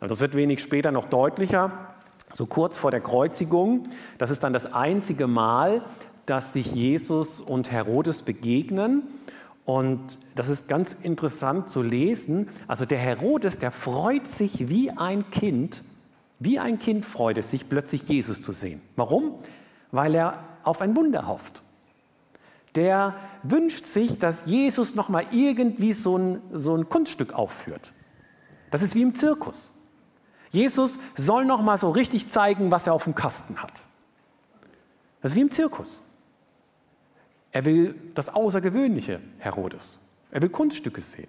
Das 0.00 0.20
wird 0.20 0.34
wenig 0.34 0.60
später 0.60 0.92
noch 0.92 1.06
deutlicher. 1.06 1.94
So 2.34 2.44
kurz 2.44 2.76
vor 2.76 2.90
der 2.90 3.00
Kreuzigung, 3.00 3.84
das 4.18 4.30
ist 4.30 4.42
dann 4.42 4.52
das 4.52 4.74
einzige 4.74 5.26
Mal, 5.26 5.82
dass 6.26 6.52
sich 6.52 6.74
Jesus 6.74 7.40
und 7.40 7.70
Herodes 7.70 8.22
begegnen. 8.22 9.04
Und 9.64 10.18
das 10.34 10.48
ist 10.48 10.68
ganz 10.68 10.92
interessant 10.92 11.70
zu 11.70 11.82
lesen. 11.82 12.48
Also 12.66 12.84
der 12.84 12.98
Herodes, 12.98 13.58
der 13.58 13.70
freut 13.70 14.26
sich 14.26 14.68
wie 14.68 14.90
ein 14.90 15.30
Kind, 15.30 15.82
wie 16.38 16.58
ein 16.58 16.78
Kind 16.78 17.06
freut 17.06 17.38
es 17.38 17.50
sich 17.50 17.68
plötzlich 17.68 18.02
Jesus 18.08 18.42
zu 18.42 18.52
sehen. 18.52 18.82
Warum? 18.96 19.34
Weil 19.92 20.14
er 20.16 20.44
auf 20.64 20.80
ein 20.80 20.96
Wunder 20.96 21.26
hofft. 21.28 21.62
Der 22.76 23.14
wünscht 23.42 23.86
sich, 23.86 24.18
dass 24.18 24.46
Jesus 24.46 24.94
noch 24.94 25.08
mal 25.08 25.24
irgendwie 25.32 25.92
so 25.92 26.16
ein, 26.16 26.42
so 26.52 26.76
ein 26.76 26.88
Kunststück 26.88 27.32
aufführt. 27.32 27.92
Das 28.70 28.82
ist 28.82 28.94
wie 28.94 29.02
im 29.02 29.14
Zirkus. 29.14 29.72
Jesus 30.50 30.98
soll 31.16 31.44
noch 31.44 31.62
mal 31.62 31.78
so 31.78 31.90
richtig 31.90 32.28
zeigen, 32.28 32.70
was 32.70 32.86
er 32.86 32.92
auf 32.92 33.04
dem 33.04 33.14
Kasten 33.14 33.56
hat. 33.62 33.72
Das 35.22 35.32
ist 35.32 35.36
wie 35.36 35.40
im 35.42 35.50
Zirkus. 35.50 36.02
Er 37.52 37.64
will 37.64 37.94
das 38.14 38.28
Außergewöhnliche, 38.28 39.20
Herodes. 39.38 39.98
Er 40.30 40.42
will 40.42 40.50
Kunststücke 40.50 41.00
sehen. 41.00 41.28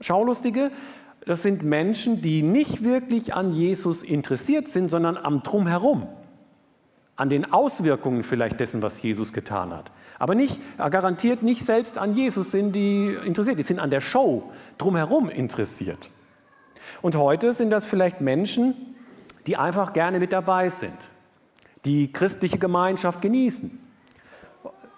Schaulustige, 0.00 0.72
das 1.24 1.42
sind 1.42 1.62
Menschen, 1.62 2.22
die 2.22 2.42
nicht 2.42 2.82
wirklich 2.82 3.34
an 3.34 3.52
Jesus 3.52 4.02
interessiert 4.02 4.68
sind, 4.68 4.88
sondern 4.88 5.16
am 5.16 5.42
Drumherum 5.42 6.08
an 7.20 7.28
den 7.28 7.52
Auswirkungen 7.52 8.24
vielleicht 8.24 8.58
dessen, 8.60 8.80
was 8.80 9.02
Jesus 9.02 9.32
getan 9.32 9.72
hat. 9.72 9.92
Aber 10.18 10.34
nicht, 10.34 10.58
garantiert 10.78 11.42
nicht 11.42 11.64
selbst 11.64 11.98
an 11.98 12.14
Jesus 12.14 12.50
sind 12.50 12.72
die 12.72 13.14
interessiert, 13.24 13.58
die 13.58 13.62
sind 13.62 13.78
an 13.78 13.90
der 13.90 14.00
Show 14.00 14.50
drumherum 14.78 15.28
interessiert. 15.28 16.10
Und 17.02 17.16
heute 17.16 17.52
sind 17.52 17.70
das 17.70 17.84
vielleicht 17.84 18.20
Menschen, 18.20 18.96
die 19.46 19.56
einfach 19.56 19.92
gerne 19.92 20.18
mit 20.18 20.32
dabei 20.32 20.70
sind, 20.70 20.96
die 21.84 22.10
christliche 22.12 22.58
Gemeinschaft 22.58 23.20
genießen. 23.20 23.78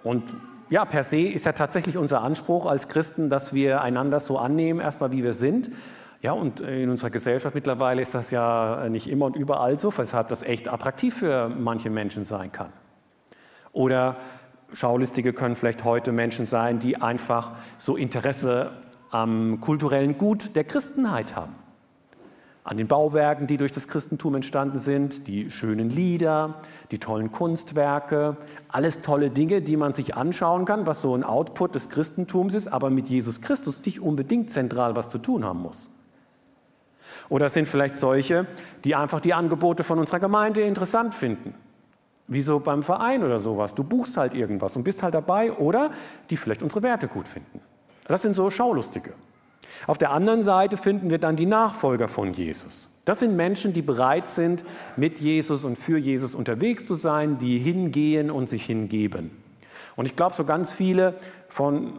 Und 0.04 0.22
ja, 0.70 0.84
per 0.84 1.04
se 1.04 1.20
ist 1.20 1.44
ja 1.44 1.52
tatsächlich 1.52 1.96
unser 1.96 2.22
Anspruch 2.22 2.66
als 2.66 2.88
Christen, 2.88 3.30
dass 3.30 3.52
wir 3.52 3.82
einander 3.82 4.20
so 4.20 4.38
annehmen, 4.38 4.80
erstmal 4.80 5.12
wie 5.12 5.22
wir 5.22 5.34
sind 5.34 5.70
ja, 6.22 6.32
und 6.32 6.60
in 6.60 6.88
unserer 6.88 7.10
Gesellschaft 7.10 7.54
mittlerweile 7.54 8.00
ist 8.00 8.14
das 8.14 8.30
ja 8.30 8.88
nicht 8.88 9.08
immer 9.08 9.26
und 9.26 9.34
überall 9.34 9.76
so, 9.76 9.92
weshalb 9.96 10.28
das 10.28 10.44
echt 10.44 10.72
attraktiv 10.72 11.16
für 11.16 11.48
manche 11.48 11.90
Menschen 11.90 12.24
sein 12.24 12.52
kann. 12.52 12.72
Oder 13.72 14.16
Schaulistige 14.72 15.32
können 15.32 15.56
vielleicht 15.56 15.82
heute 15.82 16.12
Menschen 16.12 16.46
sein, 16.46 16.78
die 16.78 16.96
einfach 16.96 17.52
so 17.76 17.96
Interesse 17.96 18.70
am 19.10 19.60
kulturellen 19.60 20.16
Gut 20.16 20.54
der 20.54 20.62
Christenheit 20.62 21.34
haben. 21.34 21.54
An 22.64 22.76
den 22.76 22.86
Bauwerken, 22.86 23.48
die 23.48 23.56
durch 23.56 23.72
das 23.72 23.88
Christentum 23.88 24.36
entstanden 24.36 24.78
sind, 24.78 25.26
die 25.26 25.50
schönen 25.50 25.90
Lieder, 25.90 26.54
die 26.92 26.98
tollen 26.98 27.32
Kunstwerke, 27.32 28.36
alles 28.68 29.02
tolle 29.02 29.30
Dinge, 29.30 29.60
die 29.60 29.76
man 29.76 29.92
sich 29.92 30.14
anschauen 30.14 30.64
kann, 30.66 30.86
was 30.86 31.02
so 31.02 31.16
ein 31.16 31.24
Output 31.24 31.74
des 31.74 31.88
Christentums 31.88 32.54
ist, 32.54 32.68
aber 32.68 32.90
mit 32.90 33.08
Jesus 33.08 33.40
Christus 33.40 33.84
nicht 33.84 33.98
unbedingt 33.98 34.50
zentral 34.50 34.94
was 34.94 35.08
zu 35.08 35.18
tun 35.18 35.44
haben 35.44 35.62
muss. 35.62 35.91
Oder 37.32 37.46
es 37.46 37.54
sind 37.54 37.66
vielleicht 37.66 37.96
solche, 37.96 38.46
die 38.84 38.94
einfach 38.94 39.18
die 39.18 39.32
Angebote 39.32 39.84
von 39.84 39.98
unserer 39.98 40.20
Gemeinde 40.20 40.60
interessant 40.60 41.14
finden. 41.14 41.54
Wie 42.28 42.42
so 42.42 42.60
beim 42.60 42.82
Verein 42.82 43.24
oder 43.24 43.40
sowas. 43.40 43.74
Du 43.74 43.84
buchst 43.84 44.18
halt 44.18 44.34
irgendwas 44.34 44.76
und 44.76 44.82
bist 44.82 45.02
halt 45.02 45.14
dabei 45.14 45.50
oder 45.50 45.92
die 46.28 46.36
vielleicht 46.36 46.62
unsere 46.62 46.82
Werte 46.82 47.08
gut 47.08 47.26
finden. 47.26 47.60
Das 48.06 48.20
sind 48.20 48.36
so 48.36 48.50
Schaulustige. 48.50 49.14
Auf 49.86 49.96
der 49.96 50.10
anderen 50.10 50.42
Seite 50.42 50.76
finden 50.76 51.08
wir 51.08 51.16
dann 51.16 51.36
die 51.36 51.46
Nachfolger 51.46 52.06
von 52.06 52.34
Jesus. 52.34 52.90
Das 53.06 53.20
sind 53.20 53.34
Menschen, 53.34 53.72
die 53.72 53.80
bereit 53.80 54.28
sind, 54.28 54.62
mit 54.98 55.18
Jesus 55.18 55.64
und 55.64 55.78
für 55.78 55.96
Jesus 55.96 56.34
unterwegs 56.34 56.84
zu 56.84 56.96
sein, 56.96 57.38
die 57.38 57.56
hingehen 57.58 58.30
und 58.30 58.50
sich 58.50 58.66
hingeben. 58.66 59.30
Und 59.96 60.04
ich 60.04 60.16
glaube, 60.16 60.34
so 60.34 60.44
ganz 60.44 60.70
viele 60.70 61.14
von 61.48 61.94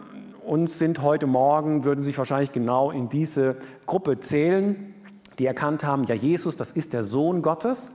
uns 0.46 0.78
sind 0.78 1.02
heute 1.02 1.25
Morgen, 1.25 1.86
würden 1.86 2.04
sich 2.04 2.20
wahrscheinlich 2.20 2.52
genau 2.52 2.92
in 2.92 3.10
diese 3.10 3.56
Gruppe 3.88 4.20
zählen 4.20 4.93
die 5.40 5.46
erkannt 5.46 5.84
haben, 5.84 6.04
ja 6.06 6.16
Jesus, 6.16 6.56
das 6.56 6.72
ist 6.72 6.94
der 6.94 7.04
Sohn 7.04 7.42
Gottes. 7.42 7.92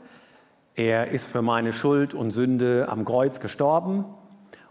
Er 0.75 1.09
ist 1.09 1.27
für 1.27 1.43
meine 1.43 1.73
Schuld 1.73 2.15
und 2.15 2.31
Sünde 2.31 2.87
am 2.89 3.05
Kreuz 3.05 3.41
gestorben. 3.41 4.05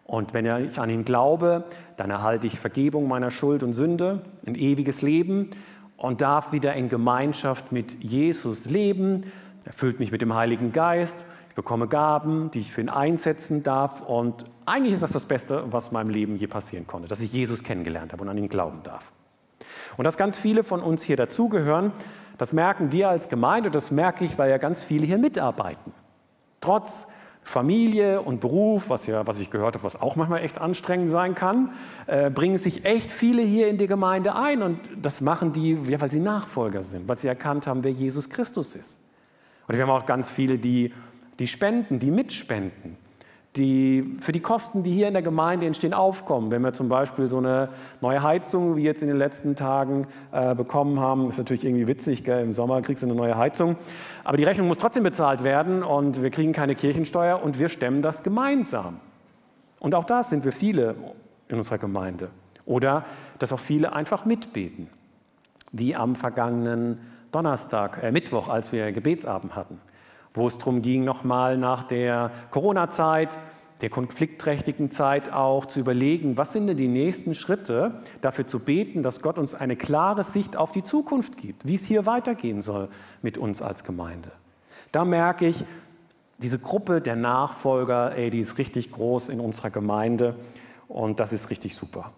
Und 0.05 0.33
wenn 0.33 0.45
ich 0.45 0.79
an 0.79 0.89
ihn 0.89 1.03
glaube, 1.03 1.65
dann 1.97 2.09
erhalte 2.09 2.47
ich 2.47 2.59
Vergebung 2.59 3.09
meiner 3.09 3.29
Schuld 3.29 3.61
und 3.61 3.73
Sünde, 3.73 4.21
ein 4.45 4.55
ewiges 4.55 5.01
Leben 5.01 5.49
und 5.97 6.21
darf 6.21 6.53
wieder 6.53 6.73
in 6.75 6.87
Gemeinschaft 6.87 7.73
mit 7.73 8.01
Jesus 8.01 8.65
leben. 8.65 9.25
Er 9.65 9.73
füllt 9.73 9.99
mich 9.99 10.13
mit 10.13 10.21
dem 10.21 10.33
Heiligen 10.33 10.71
Geist. 10.71 11.25
Ich 11.49 11.55
bekomme 11.55 11.89
Gaben, 11.89 12.51
die 12.51 12.59
ich 12.59 12.71
für 12.71 12.79
ihn 12.79 12.87
einsetzen 12.87 13.63
darf. 13.63 14.01
Und 14.01 14.45
eigentlich 14.65 14.93
ist 14.93 15.03
das 15.03 15.11
das 15.11 15.25
Beste, 15.25 15.65
was 15.71 15.91
meinem 15.91 16.09
Leben 16.09 16.37
je 16.37 16.47
passieren 16.47 16.87
konnte, 16.87 17.09
dass 17.09 17.19
ich 17.19 17.33
Jesus 17.33 17.63
kennengelernt 17.63 18.13
habe 18.13 18.23
und 18.23 18.29
an 18.29 18.37
ihn 18.37 18.47
glauben 18.47 18.79
darf. 18.81 19.11
Und 19.97 20.05
dass 20.05 20.15
ganz 20.15 20.39
viele 20.39 20.63
von 20.63 20.81
uns 20.81 21.03
hier 21.03 21.17
dazugehören, 21.17 21.91
das 22.37 22.53
merken 22.53 22.91
wir 22.91 23.09
als 23.09 23.29
Gemeinde, 23.29 23.71
das 23.71 23.91
merke 23.91 24.25
ich, 24.25 24.37
weil 24.37 24.49
ja 24.49 24.57
ganz 24.57 24.83
viele 24.83 25.05
hier 25.05 25.17
mitarbeiten. 25.17 25.91
Trotz 26.61 27.07
Familie 27.47 28.21
und 28.21 28.41
Beruf, 28.41 28.89
was, 28.89 29.07
ja, 29.07 29.25
was 29.25 29.39
ich 29.39 29.49
gehört 29.49 29.75
habe, 29.75 29.83
was 29.83 30.01
auch 30.01 30.17
manchmal 30.17 30.43
echt 30.43 30.59
anstrengend 30.59 31.09
sein 31.09 31.33
kann, 31.33 31.71
äh, 32.05 32.29
bringen 32.29 32.57
sich 32.57 32.83
echt 32.85 33.09
viele 33.09 33.41
hier 33.41 33.69
in 33.69 33.77
die 33.77 33.87
Gemeinde 33.87 34.35
ein. 34.35 34.61
Und 34.61 34.79
das 35.01 35.21
machen 35.21 35.53
die, 35.53 35.77
ja, 35.87 36.01
weil 36.01 36.11
sie 36.11 36.19
Nachfolger 36.19 36.81
sind, 36.81 37.07
weil 37.07 37.17
sie 37.17 37.27
erkannt 37.27 37.65
haben, 37.65 37.85
wer 37.85 37.91
Jesus 37.91 38.29
Christus 38.29 38.75
ist. 38.75 38.99
Und 39.67 39.75
wir 39.75 39.83
haben 39.83 39.91
auch 39.91 40.05
ganz 40.05 40.29
viele, 40.29 40.57
die, 40.57 40.93
die 41.39 41.47
spenden, 41.47 41.99
die 41.99 42.11
mitspenden 42.11 42.97
die 43.57 44.17
für 44.21 44.31
die 44.31 44.39
Kosten, 44.39 44.83
die 44.83 44.91
hier 44.91 45.07
in 45.07 45.13
der 45.13 45.23
Gemeinde 45.23 45.65
entstehen, 45.65 45.93
aufkommen. 45.93 46.51
Wenn 46.51 46.61
wir 46.61 46.73
zum 46.73 46.89
Beispiel 46.89 47.27
so 47.27 47.37
eine 47.37 47.69
neue 48.01 48.23
Heizung 48.23 48.75
wie 48.75 48.83
jetzt 48.83 49.01
in 49.01 49.07
den 49.07 49.17
letzten 49.17 49.55
Tagen 49.55 50.07
äh, 50.31 50.55
bekommen 50.55 50.99
haben, 50.99 51.29
ist 51.29 51.37
natürlich 51.37 51.65
irgendwie 51.65 51.87
witzig, 51.87 52.23
gell? 52.23 52.43
im 52.43 52.53
Sommer 52.53 52.81
kriegst 52.81 53.03
du 53.03 53.07
eine 53.07 53.15
neue 53.15 53.37
Heizung, 53.37 53.75
aber 54.23 54.37
die 54.37 54.43
Rechnung 54.43 54.67
muss 54.67 54.77
trotzdem 54.77 55.03
bezahlt 55.03 55.43
werden 55.43 55.83
und 55.83 56.21
wir 56.21 56.29
kriegen 56.29 56.53
keine 56.53 56.75
Kirchensteuer 56.75 57.41
und 57.43 57.59
wir 57.59 57.69
stemmen 57.69 58.01
das 58.01 58.23
gemeinsam. 58.23 58.99
Und 59.79 59.95
auch 59.95 60.05
da 60.05 60.23
sind 60.23 60.45
wir 60.45 60.51
viele 60.51 60.95
in 61.47 61.57
unserer 61.57 61.77
Gemeinde. 61.77 62.29
Oder 62.65 63.05
dass 63.39 63.53
auch 63.53 63.59
viele 63.59 63.93
einfach 63.93 64.25
mitbeten, 64.25 64.89
wie 65.71 65.95
am 65.95 66.15
vergangenen 66.15 66.99
Donnerstag, 67.31 68.03
äh, 68.03 68.11
Mittwoch, 68.11 68.47
als 68.47 68.71
wir 68.71 68.91
Gebetsabend 68.91 69.55
hatten 69.55 69.79
wo 70.37 70.47
es 70.47 70.57
darum 70.57 70.81
ging, 70.81 71.03
nochmal 71.03 71.57
nach 71.57 71.83
der 71.83 72.31
Corona-Zeit, 72.51 73.37
der 73.81 73.89
konfliktträchtigen 73.89 74.89
Zeit 74.89 75.31
auch 75.31 75.65
zu 75.65 75.79
überlegen, 75.79 76.37
was 76.37 76.53
sind 76.53 76.67
denn 76.67 76.77
die 76.77 76.87
nächsten 76.87 77.35
Schritte, 77.35 77.99
dafür 78.21 78.47
zu 78.47 78.59
beten, 78.59 79.03
dass 79.03 79.21
Gott 79.21 79.37
uns 79.37 79.53
eine 79.53 79.75
klare 79.75 80.23
Sicht 80.23 80.55
auf 80.55 80.71
die 80.71 80.83
Zukunft 80.83 81.37
gibt, 81.37 81.67
wie 81.67 81.75
es 81.75 81.85
hier 81.85 82.05
weitergehen 82.05 82.61
soll 82.61 82.89
mit 83.21 83.37
uns 83.37 83.61
als 83.61 83.83
Gemeinde. 83.83 84.31
Da 84.91 85.05
merke 85.05 85.47
ich, 85.47 85.63
diese 86.39 86.59
Gruppe 86.59 87.01
der 87.01 87.15
Nachfolger, 87.15 88.15
ey, 88.15 88.29
die 88.29 88.39
ist 88.39 88.57
richtig 88.57 88.91
groß 88.91 89.29
in 89.29 89.39
unserer 89.39 89.69
Gemeinde 89.69 90.35
und 90.87 91.19
das 91.19 91.33
ist 91.33 91.49
richtig 91.49 91.75
super. 91.75 92.11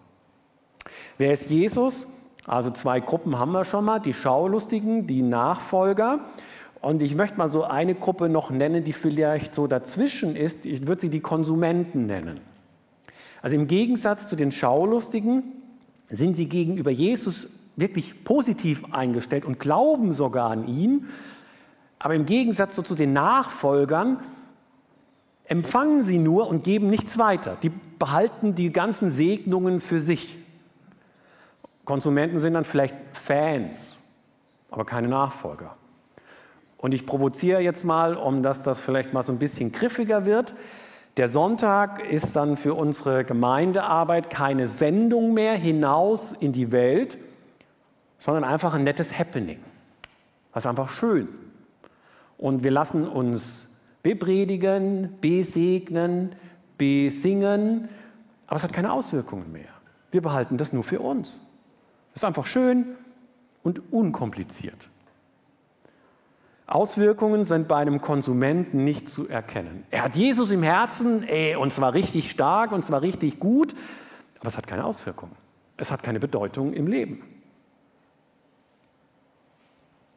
Wer 1.18 1.32
ist 1.32 1.50
Jesus? 1.50 2.06
Also 2.46 2.70
zwei 2.70 3.00
Gruppen 3.00 3.38
haben 3.38 3.52
wir 3.52 3.64
schon 3.64 3.84
mal, 3.84 3.98
die 3.98 4.14
Schaulustigen, 4.14 5.06
die 5.06 5.22
Nachfolger. 5.22 6.20
Und 6.80 7.02
ich 7.02 7.14
möchte 7.14 7.36
mal 7.36 7.48
so 7.48 7.64
eine 7.64 7.94
Gruppe 7.94 8.28
noch 8.28 8.50
nennen, 8.50 8.84
die 8.84 8.92
vielleicht 8.92 9.54
so 9.54 9.66
dazwischen 9.66 10.34
ist. 10.34 10.64
Ich 10.64 10.86
würde 10.86 11.02
sie 11.02 11.10
die 11.10 11.20
Konsumenten 11.20 12.06
nennen. 12.06 12.40
Also 13.42 13.56
im 13.56 13.66
Gegensatz 13.66 14.28
zu 14.28 14.36
den 14.36 14.52
Schaulustigen 14.52 15.42
sind 16.08 16.36
sie 16.36 16.48
gegenüber 16.48 16.90
Jesus 16.90 17.48
wirklich 17.76 18.24
positiv 18.24 18.84
eingestellt 18.92 19.44
und 19.44 19.58
glauben 19.58 20.12
sogar 20.12 20.50
an 20.50 20.66
ihn. 20.66 21.06
Aber 21.98 22.14
im 22.14 22.26
Gegensatz 22.26 22.76
so 22.76 22.82
zu 22.82 22.94
den 22.94 23.12
Nachfolgern 23.12 24.18
empfangen 25.44 26.04
sie 26.04 26.18
nur 26.18 26.48
und 26.48 26.64
geben 26.64 26.88
nichts 26.88 27.18
weiter. 27.18 27.56
Die 27.62 27.70
behalten 27.98 28.54
die 28.54 28.72
ganzen 28.72 29.10
Segnungen 29.10 29.80
für 29.80 30.00
sich. 30.00 30.38
Konsumenten 31.84 32.40
sind 32.40 32.54
dann 32.54 32.64
vielleicht 32.64 32.96
Fans, 33.12 33.96
aber 34.70 34.84
keine 34.84 35.08
Nachfolger. 35.08 35.76
Und 36.80 36.94
ich 36.94 37.04
provoziere 37.04 37.60
jetzt 37.60 37.84
mal, 37.84 38.16
um 38.16 38.42
dass 38.42 38.62
das 38.62 38.80
vielleicht 38.80 39.12
mal 39.12 39.22
so 39.22 39.32
ein 39.32 39.38
bisschen 39.38 39.70
griffiger 39.70 40.24
wird. 40.24 40.54
Der 41.18 41.28
Sonntag 41.28 42.02
ist 42.10 42.34
dann 42.36 42.56
für 42.56 42.72
unsere 42.72 43.22
Gemeindearbeit 43.24 44.30
keine 44.30 44.66
Sendung 44.66 45.34
mehr 45.34 45.54
hinaus 45.54 46.32
in 46.32 46.52
die 46.52 46.72
Welt, 46.72 47.18
sondern 48.18 48.44
einfach 48.44 48.72
ein 48.72 48.84
nettes 48.84 49.18
Happening. 49.18 49.58
Das 50.54 50.64
ist 50.64 50.68
einfach 50.68 50.88
schön. 50.88 51.28
Und 52.38 52.64
wir 52.64 52.70
lassen 52.70 53.06
uns 53.06 53.68
bepredigen, 54.02 55.18
besegnen, 55.20 56.34
besingen, 56.78 57.90
aber 58.46 58.56
es 58.56 58.62
hat 58.62 58.72
keine 58.72 58.92
Auswirkungen 58.92 59.52
mehr. 59.52 59.68
Wir 60.12 60.22
behalten 60.22 60.56
das 60.56 60.72
nur 60.72 60.84
für 60.84 61.00
uns. 61.00 61.42
Das 62.14 62.22
ist 62.22 62.24
einfach 62.24 62.46
schön 62.46 62.96
und 63.62 63.92
unkompliziert. 63.92 64.88
Auswirkungen 66.70 67.44
sind 67.44 67.68
bei 67.68 67.76
einem 67.76 68.00
Konsumenten 68.00 68.84
nicht 68.84 69.08
zu 69.08 69.28
erkennen. 69.28 69.84
Er 69.90 70.04
hat 70.04 70.16
Jesus 70.16 70.50
im 70.50 70.62
Herzen, 70.62 71.24
ey, 71.24 71.56
und 71.56 71.72
zwar 71.72 71.94
richtig 71.94 72.30
stark 72.30 72.72
und 72.72 72.84
zwar 72.84 73.02
richtig 73.02 73.40
gut, 73.40 73.74
aber 74.38 74.48
es 74.48 74.56
hat 74.56 74.66
keine 74.66 74.84
Auswirkungen. 74.84 75.34
Es 75.76 75.90
hat 75.90 76.02
keine 76.02 76.20
Bedeutung 76.20 76.72
im 76.72 76.86
Leben. 76.86 77.22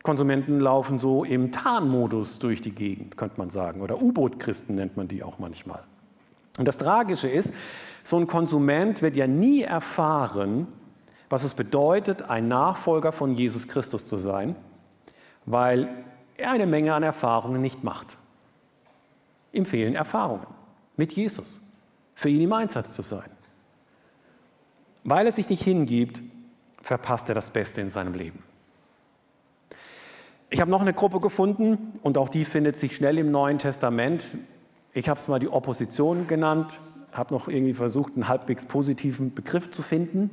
Konsumenten 0.04 0.60
laufen 0.60 1.00
so 1.00 1.24
im 1.24 1.52
Tarnmodus 1.52 2.38
durch 2.40 2.62
die 2.62 2.76
Gegend, 2.76 3.16
könnte 3.16 3.40
man 3.40 3.50
sagen. 3.50 3.82
Oder 3.82 4.02
U-Boot-Christen 4.02 4.76
nennt 4.76 4.98
man 4.98 5.08
die 5.08 5.24
auch 5.24 5.40
manchmal. 5.40 5.84
Und 6.58 6.68
das 6.68 6.78
Tragische 6.78 7.30
ist, 7.30 7.54
so 8.04 8.18
ein 8.18 8.28
Konsument 8.28 9.02
wird 9.02 9.16
ja 9.16 9.28
nie 9.28 9.62
erfahren, 9.62 10.68
was 11.30 11.44
es 11.44 11.54
bedeutet, 11.54 12.30
ein 12.30 12.50
Nachfolger 12.50 13.12
von 13.12 13.34
Jesus 13.34 13.68
Christus 13.68 14.06
zu 14.06 14.18
sein, 14.18 14.56
weil 15.46 15.90
eine 16.42 16.66
Menge 16.66 16.94
an 16.94 17.04
Erfahrungen 17.04 17.62
nicht 17.62 17.84
macht. 17.84 18.18
Ihm 19.52 19.66
fehlen 19.66 19.96
Erfahrungen 19.96 20.48
mit 20.98 21.14
Jesus, 21.14 21.62
für 22.16 22.30
ihn 22.30 22.42
im 22.42 22.54
Einsatz 22.54 22.94
zu 22.94 23.02
sein. 23.02 23.30
Weil 25.04 25.26
er 25.26 25.32
sich 25.32 25.50
nicht 25.50 25.64
hingibt, 25.64 26.22
verpasst 26.82 27.30
er 27.30 27.36
das 27.36 27.50
Beste 27.50 27.82
in 27.82 27.90
seinem 27.90 28.14
Leben. 28.14 28.44
Ich 30.50 30.62
habe 30.62 30.70
noch 30.70 30.82
eine 30.82 30.94
Gruppe 30.94 31.20
gefunden 31.20 31.94
und 32.04 32.18
auch 32.18 32.30
die 32.30 32.46
findet 32.46 32.76
sich 32.76 32.96
schnell 32.96 33.18
im 33.18 33.32
Neuen 33.32 33.58
Testament. 33.58 34.26
Ich 34.94 35.10
habe 35.10 35.20
es 35.20 35.28
mal 35.28 35.40
die 35.40 35.50
Opposition 35.50 36.28
genannt, 36.28 36.80
habe 37.12 37.34
noch 37.34 37.48
irgendwie 37.48 37.74
versucht, 37.74 38.14
einen 38.14 38.28
halbwegs 38.28 38.66
positiven 38.66 39.34
Begriff 39.34 39.72
zu 39.72 39.82
finden. 39.82 40.30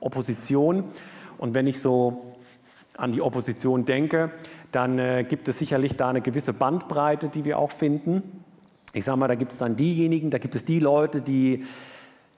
Opposition. 0.00 0.84
Und 1.36 1.54
wenn 1.54 1.66
ich 1.66 1.80
so 1.80 2.36
an 2.98 3.12
die 3.12 3.22
Opposition 3.22 3.84
denke, 3.84 4.32
dann 4.72 4.98
äh, 4.98 5.24
gibt 5.26 5.48
es 5.48 5.58
sicherlich 5.58 5.96
da 5.96 6.10
eine 6.10 6.20
gewisse 6.20 6.52
Bandbreite, 6.52 7.28
die 7.28 7.44
wir 7.44 7.58
auch 7.58 7.70
finden. 7.70 8.44
Ich 8.92 9.04
sage 9.04 9.18
mal, 9.18 9.28
da 9.28 9.36
gibt 9.36 9.52
es 9.52 9.58
dann 9.58 9.76
diejenigen, 9.76 10.30
da 10.30 10.38
gibt 10.38 10.56
es 10.56 10.64
die 10.64 10.80
Leute, 10.80 11.22
die 11.22 11.64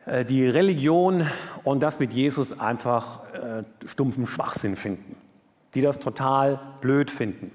äh, 0.06 0.24
die 0.24 0.46
Religion 0.46 1.26
und 1.64 1.82
das 1.82 1.98
mit 1.98 2.12
Jesus 2.12 2.58
einfach 2.58 3.20
äh, 3.32 3.62
stumpfen 3.86 4.26
Schwachsinn 4.26 4.76
finden, 4.76 5.16
die 5.74 5.80
das 5.80 5.98
total 5.98 6.60
blöd 6.80 7.10
finden, 7.10 7.52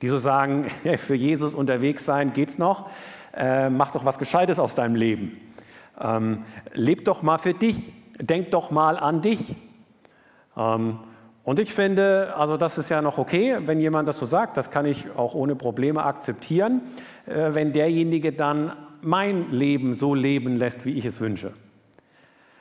die 0.00 0.08
so 0.08 0.18
sagen, 0.18 0.66
für 0.96 1.14
Jesus 1.14 1.54
unterwegs 1.54 2.04
sein 2.04 2.32
geht's 2.32 2.58
noch, 2.58 2.90
äh, 3.34 3.68
mach 3.68 3.92
doch 3.92 4.04
was 4.04 4.18
Gescheites 4.18 4.58
aus 4.58 4.74
deinem 4.74 4.94
Leben, 4.94 5.38
ähm, 6.00 6.44
leb 6.72 7.04
doch 7.04 7.22
mal 7.22 7.38
für 7.38 7.54
dich, 7.54 7.92
denk 8.20 8.52
doch 8.52 8.70
mal 8.70 8.96
an 8.96 9.20
dich. 9.20 9.54
Ähm, 10.56 10.98
und 11.48 11.58
ich 11.58 11.72
finde, 11.72 12.34
also 12.36 12.58
das 12.58 12.76
ist 12.76 12.90
ja 12.90 13.00
noch 13.00 13.16
okay, 13.16 13.56
wenn 13.64 13.80
jemand 13.80 14.06
das 14.06 14.18
so 14.18 14.26
sagt, 14.26 14.58
das 14.58 14.70
kann 14.70 14.84
ich 14.84 15.16
auch 15.16 15.34
ohne 15.34 15.56
Probleme 15.56 16.04
akzeptieren, 16.04 16.82
äh, 17.24 17.54
wenn 17.54 17.72
derjenige 17.72 18.34
dann 18.34 18.72
mein 19.00 19.50
Leben 19.50 19.94
so 19.94 20.14
leben 20.14 20.56
lässt, 20.56 20.84
wie 20.84 20.92
ich 20.92 21.06
es 21.06 21.22
wünsche. 21.22 21.54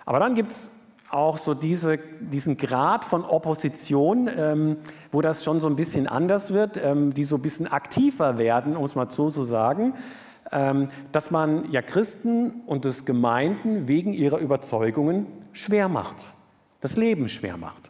Aber 0.06 0.20
dann 0.20 0.36
gibt 0.36 0.54
es 0.54 0.72
auch 1.10 1.36
so 1.36 1.54
diese, 1.54 2.00
diesen 2.22 2.56
Grad 2.56 3.04
von 3.04 3.26
Opposition, 3.26 4.30
ähm, 4.34 4.78
wo 5.12 5.20
das 5.20 5.44
schon 5.44 5.60
so 5.60 5.68
ein 5.68 5.76
bisschen 5.76 6.08
anders 6.08 6.54
wird, 6.54 6.80
ähm, 6.82 7.14
die 7.14 7.26
so 7.26 7.36
ein 7.36 7.42
bisschen 7.42 7.68
aktiver 7.68 8.38
werden, 8.38 8.78
um 8.78 8.86
es 8.86 8.96
mal 8.96 9.12
so 9.12 9.30
zu 9.30 9.44
sagen, 9.44 9.96
ähm, 10.54 10.88
dass 11.12 11.30
man 11.30 11.70
ja 11.74 11.82
Christen 11.82 12.62
und 12.66 12.86
das 12.86 13.04
Gemeinden 13.04 13.90
wegen 13.90 14.14
ihrer 14.14 14.38
Überzeugungen 14.38 15.26
schwer 15.52 15.90
macht, 15.90 16.16
das 16.80 16.96
Leben 16.96 17.28
schwer 17.28 17.58
macht. 17.58 17.87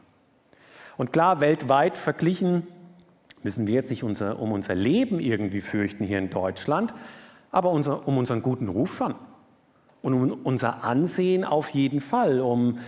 Und 0.97 1.13
klar, 1.13 1.39
weltweit 1.41 1.97
verglichen 1.97 2.67
müssen 3.43 3.67
wir 3.67 3.75
jetzt 3.75 3.89
nicht 3.89 4.03
unser, 4.03 4.39
um 4.39 4.51
unser 4.51 4.75
Leben 4.75 5.19
irgendwie 5.19 5.61
fürchten 5.61 6.03
hier 6.03 6.17
in 6.17 6.29
Deutschland, 6.29 6.93
aber 7.51 7.69
unser, 7.69 8.07
um 8.07 8.17
unseren 8.17 8.41
guten 8.41 8.67
Ruf 8.67 8.95
schon. 8.95 9.15
Und 10.01 10.13
um 10.13 10.31
unser 10.43 10.83
Ansehen 10.83 11.43
auf 11.43 11.69
jeden 11.69 12.01
Fall, 12.01 12.39
um 12.39 12.79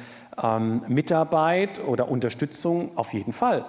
ähm, 0.41 0.81
Mitarbeit 0.87 1.83
oder 1.85 2.09
Unterstützung 2.09 2.97
auf 2.97 3.13
jeden 3.13 3.33
Fall. 3.33 3.65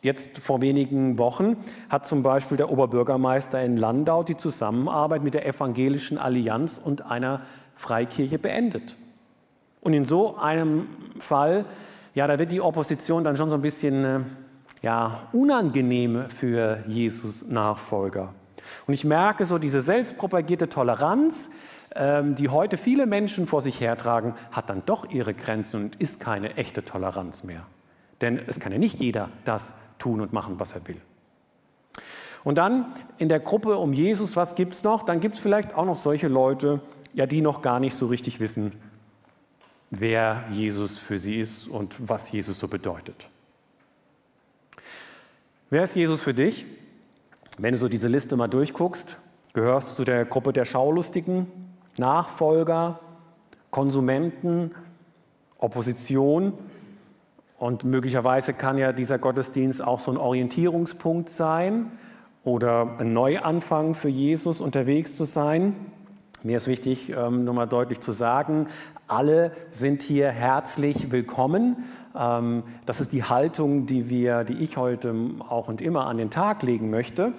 Jetzt 0.00 0.38
vor 0.38 0.60
wenigen 0.60 1.16
Wochen 1.16 1.56
hat 1.88 2.06
zum 2.06 2.24
Beispiel 2.24 2.56
der 2.56 2.70
Oberbürgermeister 2.70 3.62
in 3.62 3.76
Landau 3.76 4.24
die 4.24 4.36
Zusammenarbeit 4.36 5.22
mit 5.22 5.34
der 5.34 5.46
Evangelischen 5.46 6.18
Allianz 6.18 6.80
und 6.82 7.08
einer 7.08 7.42
Freikirche 7.76 8.38
beendet. 8.38 8.96
Und 9.80 9.94
in 9.94 10.04
so 10.04 10.36
einem 10.36 10.88
Fall 11.20 11.66
ja, 12.14 12.26
da 12.26 12.38
wird 12.38 12.52
die 12.52 12.60
Opposition 12.60 13.24
dann 13.24 13.36
schon 13.36 13.48
so 13.48 13.56
ein 13.56 13.62
bisschen 13.62 14.04
äh, 14.04 14.20
ja, 14.82 15.20
unangenehm 15.32 16.28
für 16.28 16.78
Jesus 16.86 17.46
Nachfolger. 17.48 18.34
Und 18.86 18.94
ich 18.94 19.04
merke 19.04 19.46
so, 19.46 19.58
diese 19.58 19.82
selbstpropagierte 19.82 20.68
Toleranz, 20.68 21.50
ähm, 21.94 22.34
die 22.34 22.48
heute 22.48 22.76
viele 22.76 23.06
Menschen 23.06 23.46
vor 23.46 23.62
sich 23.62 23.80
hertragen, 23.80 24.34
hat 24.50 24.70
dann 24.70 24.82
doch 24.84 25.10
ihre 25.10 25.34
Grenzen 25.34 25.84
und 25.84 25.96
ist 25.96 26.20
keine 26.20 26.56
echte 26.56 26.84
Toleranz 26.84 27.44
mehr. 27.44 27.62
Denn 28.20 28.40
es 28.46 28.60
kann 28.60 28.72
ja 28.72 28.78
nicht 28.78 29.00
jeder 29.00 29.28
das 29.44 29.74
tun 29.98 30.20
und 30.20 30.32
machen, 30.32 30.58
was 30.58 30.72
er 30.72 30.86
will. 30.86 31.00
Und 32.44 32.58
dann 32.58 32.86
in 33.18 33.28
der 33.28 33.40
Gruppe 33.40 33.76
um 33.76 33.92
Jesus, 33.92 34.36
was 34.36 34.54
gibt 34.54 34.74
es 34.74 34.82
noch? 34.82 35.04
Dann 35.04 35.20
gibt 35.20 35.36
es 35.36 35.40
vielleicht 35.40 35.74
auch 35.74 35.84
noch 35.84 35.96
solche 35.96 36.28
Leute, 36.28 36.78
ja, 37.14 37.26
die 37.26 37.40
noch 37.40 37.62
gar 37.62 37.78
nicht 37.78 37.96
so 37.96 38.06
richtig 38.06 38.40
wissen, 38.40 38.72
wer 39.92 40.44
Jesus 40.50 40.98
für 40.98 41.18
sie 41.18 41.38
ist 41.38 41.68
und 41.68 42.08
was 42.08 42.32
Jesus 42.32 42.58
so 42.58 42.66
bedeutet. 42.66 43.28
Wer 45.68 45.84
ist 45.84 45.94
Jesus 45.94 46.22
für 46.22 46.34
dich? 46.34 46.64
Wenn 47.58 47.72
du 47.72 47.78
so 47.78 47.88
diese 47.88 48.08
Liste 48.08 48.36
mal 48.36 48.48
durchguckst, 48.48 49.18
gehörst 49.52 49.92
du 49.92 49.96
zu 49.96 50.04
der 50.04 50.24
Gruppe 50.24 50.54
der 50.54 50.64
Schaulustigen, 50.64 51.46
Nachfolger, 51.98 53.00
Konsumenten, 53.70 54.70
Opposition. 55.58 56.54
Und 57.58 57.84
möglicherweise 57.84 58.54
kann 58.54 58.78
ja 58.78 58.92
dieser 58.92 59.18
Gottesdienst 59.18 59.82
auch 59.84 60.00
so 60.00 60.10
ein 60.10 60.16
Orientierungspunkt 60.16 61.28
sein 61.28 61.92
oder 62.44 62.98
ein 62.98 63.12
Neuanfang 63.12 63.94
für 63.94 64.08
Jesus 64.08 64.62
unterwegs 64.62 65.16
zu 65.16 65.26
sein. 65.26 65.76
Mir 66.44 66.56
ist 66.56 66.66
wichtig, 66.66 67.10
ähm, 67.10 67.44
nochmal 67.44 67.68
deutlich 67.68 68.00
zu 68.00 68.10
sagen, 68.10 68.66
alle 69.06 69.52
sind 69.70 70.02
hier 70.02 70.28
herzlich 70.28 71.12
willkommen. 71.12 71.84
Ähm, 72.18 72.64
das 72.84 73.00
ist 73.00 73.12
die 73.12 73.22
Haltung, 73.22 73.86
die, 73.86 74.08
wir, 74.08 74.42
die 74.42 74.54
ich 74.54 74.76
heute 74.76 75.14
auch 75.48 75.68
und 75.68 75.80
immer 75.80 76.06
an 76.06 76.16
den 76.16 76.30
Tag 76.30 76.64
legen 76.64 76.90
möchte. 76.90 77.32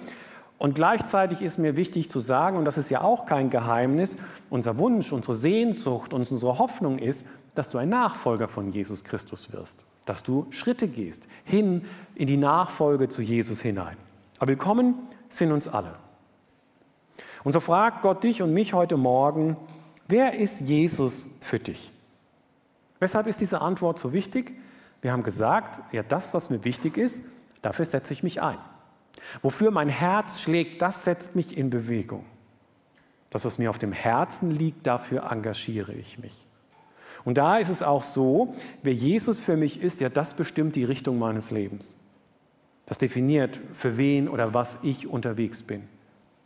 Und 0.56 0.74
gleichzeitig 0.74 1.42
ist 1.42 1.58
mir 1.58 1.76
wichtig 1.76 2.08
zu 2.08 2.20
sagen, 2.20 2.56
und 2.56 2.64
das 2.64 2.78
ist 2.78 2.88
ja 2.88 3.02
auch 3.02 3.26
kein 3.26 3.50
Geheimnis, 3.50 4.16
unser 4.48 4.78
Wunsch, 4.78 5.12
unsere 5.12 5.34
Sehnsucht 5.34 6.14
unsere 6.14 6.58
Hoffnung 6.58 6.98
ist, 6.98 7.26
dass 7.54 7.68
du 7.68 7.76
ein 7.76 7.90
Nachfolger 7.90 8.48
von 8.48 8.70
Jesus 8.70 9.04
Christus 9.04 9.52
wirst, 9.52 9.76
dass 10.06 10.22
du 10.22 10.46
Schritte 10.48 10.88
gehst 10.88 11.24
hin 11.44 11.82
in 12.14 12.26
die 12.26 12.38
Nachfolge 12.38 13.10
zu 13.10 13.20
Jesus 13.20 13.60
hinein. 13.60 13.98
Aber 14.38 14.48
willkommen 14.48 14.94
sind 15.28 15.52
uns 15.52 15.68
alle. 15.68 16.03
Und 17.44 17.52
so 17.52 17.60
fragt 17.60 18.02
Gott 18.02 18.24
dich 18.24 18.40
und 18.40 18.52
mich 18.54 18.72
heute 18.72 18.96
Morgen, 18.96 19.56
wer 20.08 20.34
ist 20.38 20.62
Jesus 20.62 21.28
für 21.42 21.58
dich? 21.58 21.92
Weshalb 22.98 23.26
ist 23.26 23.40
diese 23.40 23.60
Antwort 23.60 23.98
so 23.98 24.14
wichtig? 24.14 24.52
Wir 25.02 25.12
haben 25.12 25.22
gesagt, 25.22 25.82
ja, 25.92 26.02
das, 26.02 26.32
was 26.32 26.48
mir 26.48 26.64
wichtig 26.64 26.96
ist, 26.96 27.22
dafür 27.60 27.84
setze 27.84 28.14
ich 28.14 28.22
mich 28.22 28.40
ein. 28.40 28.56
Wofür 29.42 29.70
mein 29.70 29.90
Herz 29.90 30.40
schlägt, 30.40 30.80
das 30.80 31.04
setzt 31.04 31.36
mich 31.36 31.56
in 31.56 31.68
Bewegung. 31.68 32.24
Das, 33.28 33.44
was 33.44 33.58
mir 33.58 33.68
auf 33.68 33.78
dem 33.78 33.92
Herzen 33.92 34.50
liegt, 34.50 34.86
dafür 34.86 35.30
engagiere 35.30 35.92
ich 35.92 36.18
mich. 36.18 36.46
Und 37.24 37.36
da 37.36 37.58
ist 37.58 37.68
es 37.68 37.82
auch 37.82 38.02
so, 38.02 38.54
wer 38.82 38.94
Jesus 38.94 39.38
für 39.38 39.56
mich 39.56 39.82
ist, 39.82 40.00
ja, 40.00 40.08
das 40.08 40.34
bestimmt 40.34 40.76
die 40.76 40.84
Richtung 40.84 41.18
meines 41.18 41.50
Lebens. 41.50 41.96
Das 42.86 42.98
definiert, 42.98 43.60
für 43.74 43.96
wen 43.98 44.28
oder 44.28 44.54
was 44.54 44.78
ich 44.82 45.06
unterwegs 45.06 45.62
bin. 45.62 45.88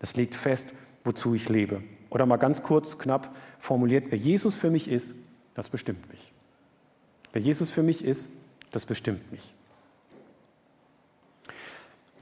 Das 0.00 0.16
legt 0.16 0.34
fest, 0.34 0.72
wozu 1.08 1.34
ich 1.34 1.48
lebe. 1.48 1.82
Oder 2.10 2.26
mal 2.26 2.36
ganz 2.36 2.62
kurz, 2.62 2.98
knapp 2.98 3.34
formuliert, 3.58 4.06
wer 4.10 4.18
Jesus 4.18 4.54
für 4.54 4.70
mich 4.70 4.88
ist, 4.88 5.14
das 5.54 5.68
bestimmt 5.68 6.08
mich. 6.10 6.32
Wer 7.32 7.42
Jesus 7.42 7.70
für 7.70 7.82
mich 7.82 8.04
ist, 8.04 8.28
das 8.70 8.86
bestimmt 8.86 9.32
mich. 9.32 9.52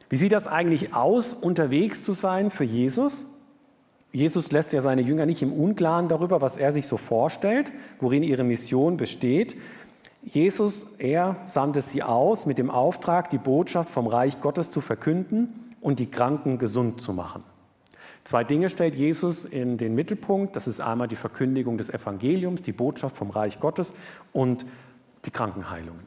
Wie 0.09 0.16
sieht 0.16 0.33
das 0.33 0.46
eigentlich 0.46 0.94
aus, 0.94 1.35
unterwegs 1.35 2.03
zu 2.03 2.12
sein 2.12 2.51
für 2.51 2.64
Jesus? 2.64 3.25
Jesus 4.12 4.53
lässt 4.53 4.72
ja 4.72 4.81
seine 4.81 5.03
Jünger 5.03 5.27
nicht 5.27 5.42
im 5.42 5.53
Unklaren 5.53 6.09
darüber, 6.09 6.40
was 6.40 6.57
er 6.57 6.72
sich 6.72 6.87
so 6.87 6.96
vorstellt, 6.96 7.72
worin 7.99 8.22
ihre 8.22 8.44
Mission 8.44 8.96
besteht. 8.96 9.57
Jesus, 10.22 10.87
er 10.99 11.37
sandte 11.44 11.81
sie 11.81 12.03
aus 12.03 12.46
mit 12.46 12.59
dem 12.59 12.70
Auftrag, 12.70 13.31
die 13.31 13.38
Botschaft 13.38 13.90
vom 13.90 14.07
Reich 14.07 14.40
Gottes 14.40 14.70
zu 14.70 14.81
verkünden 14.81 15.53
und 15.81 15.99
die 15.99 16.11
Kranken 16.11 16.59
gesund 16.59 17.01
zu 17.01 17.12
machen. 17.12 17.42
Zwei 18.27 18.43
Dinge 18.43 18.69
stellt 18.71 18.97
Jesus 18.97 19.45
in 19.45 19.79
den 19.79 19.95
Mittelpunkt. 19.95 20.57
Das 20.57 20.67
ist 20.67 20.81
einmal 20.81 21.07
die 21.07 21.15
Verkündigung 21.15 21.79
des 21.79 21.91
Evangeliums, 21.91 22.61
die 22.61 22.73
Botschaft 22.73 23.17
vom 23.17 23.31
Reich 23.31 23.61
Gottes 23.61 23.95
und 24.33 24.67
die 25.27 25.31
Krankenheilungen. 25.31 26.03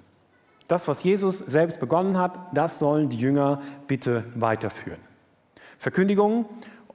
Das, 0.68 0.90
was 0.90 1.02
Jesus 1.02 1.38
selbst 1.38 1.80
begonnen 1.80 2.18
hat, 2.18 2.38
das 2.54 2.78
sollen 2.78 3.08
die 3.08 3.16
Jünger 3.16 3.62
bitte 3.88 4.26
weiterführen. 4.36 5.00
Verkündigung 5.78 6.44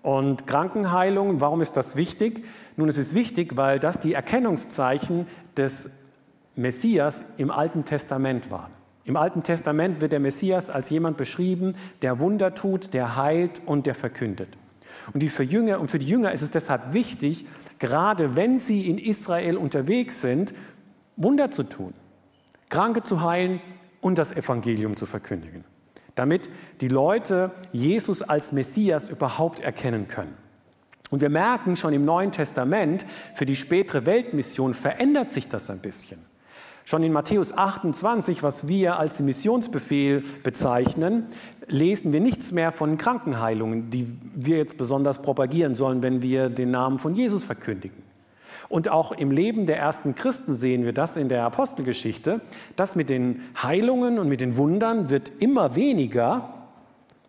und 0.02 0.46
Krankenheilung, 0.46 1.40
warum 1.40 1.62
ist 1.62 1.78
das 1.78 1.96
wichtig? 1.96 2.44
Nun, 2.76 2.90
es 2.90 2.98
ist 2.98 3.14
wichtig, 3.14 3.56
weil 3.56 3.80
das 3.80 4.00
die 4.00 4.12
Erkennungszeichen 4.12 5.26
des 5.56 5.88
Messias 6.54 7.24
im 7.38 7.50
Alten 7.50 7.86
Testament 7.86 8.50
waren. 8.50 8.72
Im 9.06 9.16
Alten 9.16 9.42
Testament 9.42 10.02
wird 10.02 10.12
der 10.12 10.20
Messias 10.20 10.68
als 10.68 10.90
jemand 10.90 11.16
beschrieben, 11.16 11.76
der 12.02 12.18
Wunder 12.18 12.54
tut, 12.54 12.92
der 12.92 13.16
heilt 13.16 13.62
und 13.64 13.86
der 13.86 13.94
verkündet. 13.94 14.58
Und, 15.12 15.22
die 15.22 15.28
für 15.28 15.42
Jünger, 15.42 15.80
und 15.80 15.90
für 15.90 15.98
die 15.98 16.06
Jünger 16.06 16.32
ist 16.32 16.42
es 16.42 16.50
deshalb 16.50 16.92
wichtig, 16.92 17.46
gerade 17.78 18.36
wenn 18.36 18.58
sie 18.58 18.88
in 18.88 18.98
Israel 18.98 19.56
unterwegs 19.56 20.20
sind, 20.20 20.54
Wunder 21.16 21.50
zu 21.50 21.62
tun, 21.62 21.94
Kranke 22.68 23.02
zu 23.02 23.22
heilen 23.22 23.60
und 24.00 24.18
das 24.18 24.32
Evangelium 24.32 24.96
zu 24.96 25.06
verkündigen 25.06 25.64
damit 26.14 26.48
die 26.80 26.88
Leute 26.88 27.50
Jesus 27.72 28.22
als 28.22 28.52
Messias 28.52 29.08
überhaupt 29.08 29.60
erkennen 29.60 30.08
können. 30.08 30.34
Und 31.10 31.20
wir 31.20 31.30
merken 31.30 31.76
schon 31.76 31.92
im 31.92 32.04
Neuen 32.04 32.32
Testament, 32.32 33.04
für 33.34 33.46
die 33.46 33.56
spätere 33.56 34.06
Weltmission 34.06 34.74
verändert 34.74 35.30
sich 35.30 35.48
das 35.48 35.70
ein 35.70 35.78
bisschen. 35.78 36.18
Schon 36.86 37.02
in 37.02 37.12
Matthäus 37.12 37.56
28, 37.56 38.42
was 38.42 38.68
wir 38.68 38.98
als 38.98 39.18
Missionsbefehl 39.20 40.22
bezeichnen, 40.42 41.26
lesen 41.66 42.12
wir 42.12 42.20
nichts 42.20 42.52
mehr 42.52 42.72
von 42.72 42.98
Krankenheilungen, 42.98 43.90
die 43.90 44.06
wir 44.34 44.58
jetzt 44.58 44.76
besonders 44.76 45.22
propagieren 45.22 45.74
sollen, 45.74 46.02
wenn 46.02 46.20
wir 46.20 46.50
den 46.50 46.70
Namen 46.70 46.98
von 46.98 47.14
Jesus 47.14 47.42
verkündigen. 47.42 48.02
Und 48.68 48.88
auch 48.88 49.12
im 49.12 49.30
Leben 49.30 49.66
der 49.66 49.78
ersten 49.78 50.14
Christen 50.14 50.54
sehen 50.54 50.84
wir 50.84 50.92
das 50.92 51.16
in 51.16 51.28
der 51.28 51.44
Apostelgeschichte. 51.44 52.40
Das 52.76 52.96
mit 52.96 53.08
den 53.08 53.42
Heilungen 53.62 54.18
und 54.18 54.28
mit 54.28 54.40
den 54.40 54.56
Wundern 54.56 55.08
wird 55.08 55.32
immer 55.38 55.76
weniger, 55.76 56.66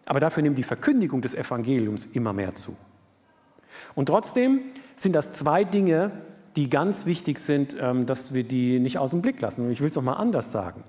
aber 0.05 0.19
dafür 0.19 0.43
nimmt 0.43 0.57
die 0.57 0.63
Verkündigung 0.63 1.21
des 1.21 1.33
Evangeliums 1.33 2.05
immer 2.07 2.33
mehr 2.33 2.55
zu. 2.55 2.75
Und 3.95 4.07
trotzdem 4.07 4.61
sind 4.95 5.13
das 5.13 5.31
zwei 5.33 5.63
Dinge, 5.63 6.11
die 6.55 6.69
ganz 6.69 7.05
wichtig 7.05 7.39
sind, 7.39 7.75
ähm, 7.79 8.05
dass 8.05 8.33
wir 8.33 8.43
die 8.43 8.79
nicht 8.79 8.97
aus 8.97 9.11
dem 9.11 9.21
Blick 9.21 9.41
lassen. 9.41 9.65
Und 9.65 9.71
ich 9.71 9.81
will 9.81 9.89
es 9.89 9.95
noch 9.95 10.03
mal 10.03 10.13
anders 10.13 10.51
sagen. 10.51 10.83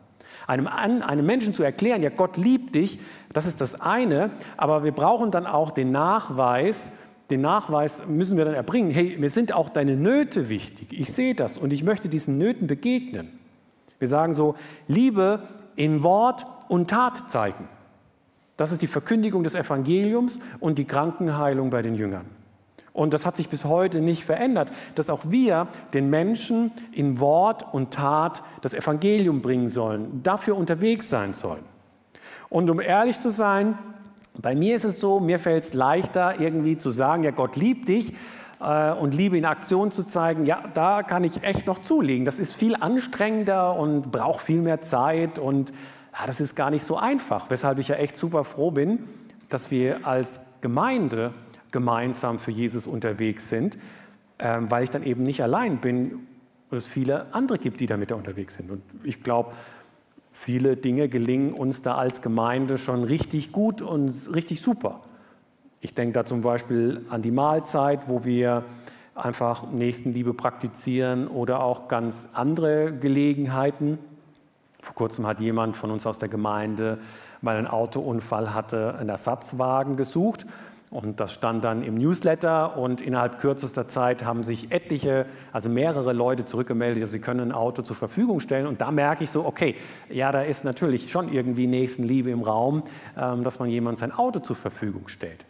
Einem, 0.46 0.68
einem 0.68 1.26
Menschen 1.26 1.54
zu 1.54 1.64
erklären, 1.64 2.02
ja, 2.02 2.10
Gott 2.10 2.36
liebt 2.36 2.74
dich, 2.76 3.00
das 3.32 3.46
ist 3.46 3.60
das 3.60 3.80
eine, 3.80 4.30
aber 4.56 4.84
wir 4.84 4.92
brauchen 4.92 5.32
dann 5.32 5.44
auch 5.44 5.70
den 5.72 5.90
Nachweis, 5.90 6.88
den 7.30 7.40
Nachweis 7.40 8.06
müssen 8.06 8.36
wir 8.36 8.44
dann 8.44 8.54
erbringen, 8.54 8.90
hey, 8.90 9.16
mir 9.18 9.30
sind 9.30 9.52
auch 9.52 9.68
deine 9.68 9.96
Nöte 9.96 10.48
wichtig. 10.48 10.88
Ich 10.92 11.12
sehe 11.12 11.34
das 11.34 11.58
und 11.58 11.72
ich 11.72 11.82
möchte 11.82 12.08
diesen 12.08 12.38
Nöten 12.38 12.68
begegnen. 12.68 13.28
Wir 13.98 14.06
sagen 14.06 14.34
so, 14.34 14.54
Liebe 14.86 15.42
in 15.74 16.04
Wort 16.04 16.46
und 16.68 16.90
Tat 16.90 17.28
zeigen. 17.28 17.68
Das 18.56 18.72
ist 18.72 18.82
die 18.82 18.86
Verkündigung 18.86 19.42
des 19.42 19.54
Evangeliums 19.54 20.38
und 20.60 20.78
die 20.78 20.84
Krankenheilung 20.84 21.70
bei 21.70 21.82
den 21.82 21.96
Jüngern. 21.96 22.26
Und 22.96 23.12
das 23.12 23.26
hat 23.26 23.36
sich 23.36 23.50
bis 23.50 23.66
heute 23.66 24.00
nicht 24.00 24.24
verändert, 24.24 24.72
dass 24.94 25.10
auch 25.10 25.20
wir 25.24 25.68
den 25.92 26.08
Menschen 26.08 26.72
in 26.92 27.20
Wort 27.20 27.74
und 27.74 27.92
Tat 27.92 28.42
das 28.62 28.72
Evangelium 28.72 29.42
bringen 29.42 29.68
sollen, 29.68 30.22
dafür 30.22 30.56
unterwegs 30.56 31.10
sein 31.10 31.34
sollen. 31.34 31.62
Und 32.48 32.70
um 32.70 32.80
ehrlich 32.80 33.20
zu 33.20 33.28
sein, 33.28 33.76
bei 34.40 34.54
mir 34.54 34.76
ist 34.76 34.84
es 34.84 34.98
so, 34.98 35.20
mir 35.20 35.38
fällt 35.38 35.62
es 35.62 35.74
leichter, 35.74 36.40
irgendwie 36.40 36.78
zu 36.78 36.90
sagen, 36.90 37.22
ja, 37.22 37.32
Gott 37.32 37.56
liebt 37.56 37.86
dich 37.88 38.14
äh, 38.60 38.92
und 38.92 39.14
Liebe 39.14 39.36
in 39.36 39.44
Aktion 39.44 39.90
zu 39.90 40.02
zeigen. 40.02 40.46
Ja, 40.46 40.64
da 40.72 41.02
kann 41.02 41.22
ich 41.22 41.42
echt 41.42 41.66
noch 41.66 41.82
zulegen. 41.82 42.24
Das 42.24 42.38
ist 42.38 42.54
viel 42.54 42.76
anstrengender 42.76 43.76
und 43.76 44.10
braucht 44.10 44.40
viel 44.40 44.62
mehr 44.62 44.80
Zeit 44.80 45.38
und 45.38 45.70
ja, 46.18 46.26
das 46.26 46.40
ist 46.40 46.56
gar 46.56 46.70
nicht 46.70 46.84
so 46.84 46.96
einfach. 46.96 47.50
Weshalb 47.50 47.78
ich 47.78 47.88
ja 47.88 47.96
echt 47.96 48.16
super 48.16 48.44
froh 48.44 48.70
bin, 48.70 49.00
dass 49.50 49.70
wir 49.70 50.06
als 50.06 50.40
Gemeinde 50.62 51.34
gemeinsam 51.76 52.38
für 52.38 52.50
Jesus 52.50 52.86
unterwegs 52.86 53.48
sind, 53.48 53.76
äh, 54.38 54.58
weil 54.60 54.84
ich 54.84 54.90
dann 54.90 55.02
eben 55.02 55.22
nicht 55.22 55.42
allein 55.42 55.78
bin 55.78 56.26
und 56.70 56.78
es 56.78 56.86
viele 56.86 57.34
andere 57.34 57.58
gibt, 57.58 57.80
die 57.80 57.86
damit 57.86 58.12
unterwegs 58.12 58.56
sind. 58.56 58.70
Und 58.70 58.82
ich 59.04 59.22
glaube, 59.22 59.52
Viele 60.38 60.76
Dinge 60.76 61.08
gelingen 61.08 61.54
uns 61.54 61.80
da 61.80 61.94
als 61.94 62.20
Gemeinde 62.20 62.76
schon 62.76 63.04
richtig 63.04 63.52
gut 63.52 63.80
und 63.80 64.12
richtig 64.34 64.60
super. 64.60 65.00
Ich 65.80 65.94
denke 65.94 66.12
da 66.12 66.26
zum 66.26 66.42
Beispiel 66.42 67.06
an 67.08 67.22
die 67.22 67.30
Mahlzeit, 67.30 68.06
wo 68.06 68.22
wir 68.22 68.64
einfach 69.14 69.72
Nächstenliebe 69.72 70.34
praktizieren 70.34 71.26
oder 71.26 71.62
auch 71.62 71.88
ganz 71.88 72.28
andere 72.34 72.92
Gelegenheiten. 72.92 73.98
Vor 74.82 74.94
kurzem 74.94 75.26
hat 75.26 75.40
jemand 75.40 75.74
von 75.74 75.90
uns 75.90 76.06
aus 76.06 76.18
der 76.18 76.28
Gemeinde, 76.28 76.98
weil 77.40 77.56
ein 77.56 77.66
Autounfall 77.66 78.52
hatte, 78.52 78.94
einen 78.94 79.08
Ersatzwagen 79.08 79.96
gesucht 79.96 80.44
und 80.90 81.18
das 81.18 81.32
stand 81.32 81.64
dann 81.64 81.82
im 81.82 81.96
Newsletter 81.96 82.78
und 82.78 83.00
innerhalb 83.00 83.38
kürzester 83.38 83.88
Zeit 83.88 84.24
haben 84.24 84.44
sich 84.44 84.70
etliche, 84.70 85.26
also 85.52 85.68
mehrere 85.68 86.12
Leute 86.12 86.44
zurückgemeldet, 86.44 87.02
dass 87.02 87.10
sie 87.10 87.18
können 87.18 87.50
ein 87.50 87.52
Auto 87.52 87.82
zur 87.82 87.96
Verfügung 87.96 88.38
stellen. 88.38 88.68
Und 88.68 88.80
da 88.80 88.92
merke 88.92 89.24
ich 89.24 89.30
so, 89.30 89.44
okay, 89.44 89.74
ja, 90.08 90.30
da 90.30 90.42
ist 90.42 90.64
natürlich 90.64 91.10
schon 91.10 91.32
irgendwie 91.32 91.66
Nächstenliebe 91.66 92.30
im 92.30 92.42
Raum, 92.42 92.84
ähm, 93.18 93.42
dass 93.42 93.58
man 93.58 93.68
jemand 93.68 93.98
sein 93.98 94.12
Auto 94.12 94.38
zur 94.38 94.54
Verfügung 94.54 95.08
stellt. 95.08 95.44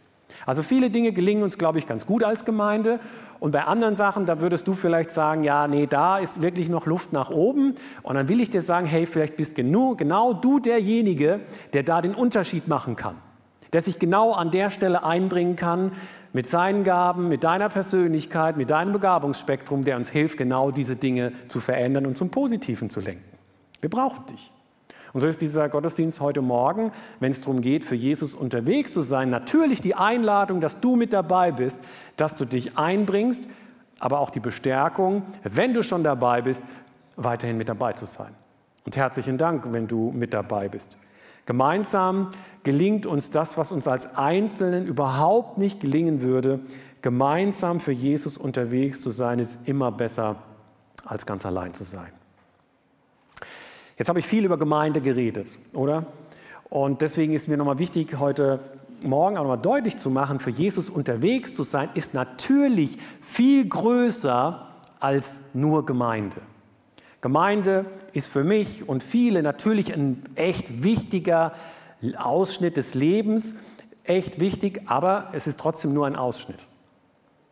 Also 0.46 0.62
viele 0.62 0.90
Dinge 0.90 1.12
gelingen 1.12 1.42
uns, 1.42 1.58
glaube 1.58 1.78
ich, 1.78 1.86
ganz 1.86 2.06
gut 2.06 2.24
als 2.24 2.44
Gemeinde. 2.44 2.98
Und 3.38 3.50
bei 3.50 3.64
anderen 3.64 3.96
Sachen, 3.96 4.24
da 4.24 4.40
würdest 4.40 4.66
du 4.66 4.74
vielleicht 4.74 5.10
sagen, 5.10 5.42
ja, 5.44 5.68
nee, 5.68 5.86
da 5.86 6.18
ist 6.18 6.40
wirklich 6.40 6.70
noch 6.70 6.86
Luft 6.86 7.12
nach 7.12 7.30
oben. 7.30 7.74
Und 8.02 8.14
dann 8.14 8.28
will 8.28 8.40
ich 8.40 8.48
dir 8.48 8.62
sagen, 8.62 8.86
hey, 8.86 9.06
vielleicht 9.06 9.36
bist 9.36 9.54
genau, 9.54 9.96
genau 9.96 10.32
du 10.32 10.60
derjenige, 10.60 11.40
der 11.74 11.82
da 11.82 12.00
den 12.00 12.14
Unterschied 12.14 12.68
machen 12.68 12.96
kann 12.96 13.16
der 13.72 13.82
sich 13.82 13.98
genau 13.98 14.32
an 14.32 14.50
der 14.50 14.70
Stelle 14.70 15.04
einbringen 15.04 15.56
kann 15.56 15.92
mit 16.32 16.48
seinen 16.48 16.84
Gaben, 16.84 17.28
mit 17.28 17.44
deiner 17.44 17.68
Persönlichkeit, 17.68 18.56
mit 18.56 18.70
deinem 18.70 18.92
Begabungsspektrum, 18.92 19.84
der 19.84 19.96
uns 19.96 20.10
hilft, 20.10 20.36
genau 20.36 20.70
diese 20.70 20.96
Dinge 20.96 21.32
zu 21.48 21.60
verändern 21.60 22.06
und 22.06 22.16
zum 22.16 22.30
Positiven 22.30 22.90
zu 22.90 23.00
lenken. 23.00 23.24
Wir 23.80 23.90
brauchen 23.90 24.26
dich. 24.26 24.50
Und 25.12 25.20
so 25.20 25.28
ist 25.28 25.40
dieser 25.40 25.70
Gottesdienst 25.70 26.20
heute 26.20 26.42
Morgen, 26.42 26.92
wenn 27.20 27.30
es 27.30 27.40
darum 27.40 27.62
geht, 27.62 27.86
für 27.86 27.94
Jesus 27.94 28.34
unterwegs 28.34 28.92
zu 28.92 29.00
sein, 29.00 29.30
natürlich 29.30 29.80
die 29.80 29.94
Einladung, 29.94 30.60
dass 30.60 30.80
du 30.80 30.94
mit 30.94 31.14
dabei 31.14 31.52
bist, 31.52 31.82
dass 32.16 32.36
du 32.36 32.44
dich 32.44 32.76
einbringst, 32.76 33.44
aber 33.98 34.20
auch 34.20 34.28
die 34.28 34.40
Bestärkung, 34.40 35.22
wenn 35.42 35.72
du 35.72 35.82
schon 35.82 36.04
dabei 36.04 36.42
bist, 36.42 36.62
weiterhin 37.16 37.56
mit 37.56 37.70
dabei 37.70 37.94
zu 37.94 38.04
sein. 38.04 38.34
Und 38.84 38.96
herzlichen 38.96 39.38
Dank, 39.38 39.64
wenn 39.72 39.88
du 39.88 40.12
mit 40.12 40.34
dabei 40.34 40.68
bist. 40.68 40.98
Gemeinsam 41.46 42.30
gelingt 42.64 43.06
uns 43.06 43.30
das, 43.30 43.56
was 43.56 43.72
uns 43.72 43.86
als 43.86 44.16
Einzelnen 44.16 44.86
überhaupt 44.86 45.58
nicht 45.58 45.80
gelingen 45.80 46.20
würde. 46.20 46.60
Gemeinsam 47.02 47.78
für 47.78 47.92
Jesus 47.92 48.36
unterwegs 48.36 49.00
zu 49.00 49.10
sein, 49.10 49.38
ist 49.38 49.58
immer 49.64 49.92
besser, 49.92 50.36
als 51.04 51.24
ganz 51.24 51.46
allein 51.46 51.72
zu 51.72 51.84
sein. 51.84 52.10
Jetzt 53.96 54.08
habe 54.08 54.18
ich 54.18 54.26
viel 54.26 54.44
über 54.44 54.58
Gemeinde 54.58 55.00
geredet, 55.00 55.58
oder? 55.72 56.06
Und 56.68 57.00
deswegen 57.00 57.32
ist 57.32 57.48
mir 57.48 57.56
nochmal 57.56 57.78
wichtig, 57.78 58.18
heute 58.18 58.58
Morgen 59.02 59.36
auch 59.36 59.42
nochmal 59.42 59.58
deutlich 59.58 59.98
zu 59.98 60.10
machen, 60.10 60.40
für 60.40 60.50
Jesus 60.50 60.90
unterwegs 60.90 61.54
zu 61.54 61.62
sein, 61.62 61.90
ist 61.94 62.14
natürlich 62.14 62.98
viel 63.20 63.68
größer 63.68 64.66
als 64.98 65.40
nur 65.52 65.86
Gemeinde. 65.86 66.40
Gemeinde 67.20 67.86
ist 68.12 68.26
für 68.26 68.44
mich 68.44 68.88
und 68.88 69.02
viele 69.02 69.42
natürlich 69.42 69.92
ein 69.92 70.22
echt 70.34 70.82
wichtiger 70.82 71.52
Ausschnitt 72.16 72.76
des 72.76 72.94
Lebens. 72.94 73.54
echt 74.04 74.38
wichtig, 74.38 74.82
aber 74.86 75.30
es 75.32 75.48
ist 75.48 75.58
trotzdem 75.58 75.92
nur 75.92 76.06
ein 76.06 76.14
Ausschnitt. 76.14 76.64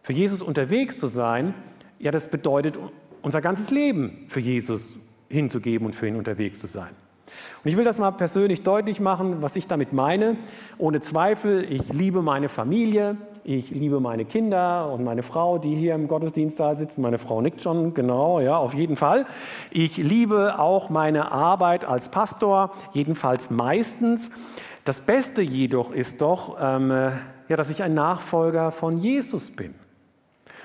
Für 0.02 0.12
Jesus 0.12 0.40
unterwegs 0.40 0.98
zu 1.00 1.08
sein, 1.08 1.54
ja, 1.98 2.12
das 2.12 2.28
bedeutet 2.28 2.78
unser 3.22 3.40
ganzes 3.40 3.70
Leben 3.70 4.26
für 4.28 4.38
Jesus 4.38 4.96
hinzugeben 5.28 5.86
und 5.86 5.96
für 5.96 6.06
ihn 6.06 6.14
unterwegs 6.14 6.60
zu 6.60 6.68
sein. 6.68 6.90
Und 7.62 7.70
ich 7.70 7.76
will 7.76 7.84
das 7.84 7.98
mal 7.98 8.10
persönlich 8.10 8.62
deutlich 8.62 9.00
machen, 9.00 9.40
was 9.40 9.56
ich 9.56 9.66
damit 9.66 9.92
meine. 9.92 10.36
Ohne 10.78 11.00
Zweifel, 11.00 11.64
ich 11.64 11.92
liebe 11.92 12.22
meine 12.22 12.48
Familie, 12.48 13.16
ich 13.42 13.70
liebe 13.70 14.00
meine 14.00 14.24
Kinder 14.24 14.90
und 14.90 15.04
meine 15.04 15.22
Frau, 15.22 15.58
die 15.58 15.74
hier 15.74 15.94
im 15.94 16.08
Gottesdienstsaal 16.08 16.76
sitzen. 16.76 17.02
Meine 17.02 17.18
Frau 17.18 17.40
nickt 17.40 17.60
schon, 17.60 17.92
genau, 17.94 18.40
ja, 18.40 18.56
auf 18.56 18.74
jeden 18.74 18.96
Fall. 18.96 19.26
Ich 19.70 19.96
liebe 19.96 20.58
auch 20.58 20.90
meine 20.90 21.32
Arbeit 21.32 21.84
als 21.84 22.08
Pastor, 22.08 22.70
jedenfalls 22.92 23.50
meistens. 23.50 24.30
Das 24.84 25.00
Beste 25.00 25.42
jedoch 25.42 25.90
ist 25.90 26.20
doch, 26.20 26.56
ähm, 26.60 26.90
ja, 26.90 27.56
dass 27.56 27.70
ich 27.70 27.82
ein 27.82 27.94
Nachfolger 27.94 28.72
von 28.72 28.98
Jesus 28.98 29.50
bin. 29.50 29.74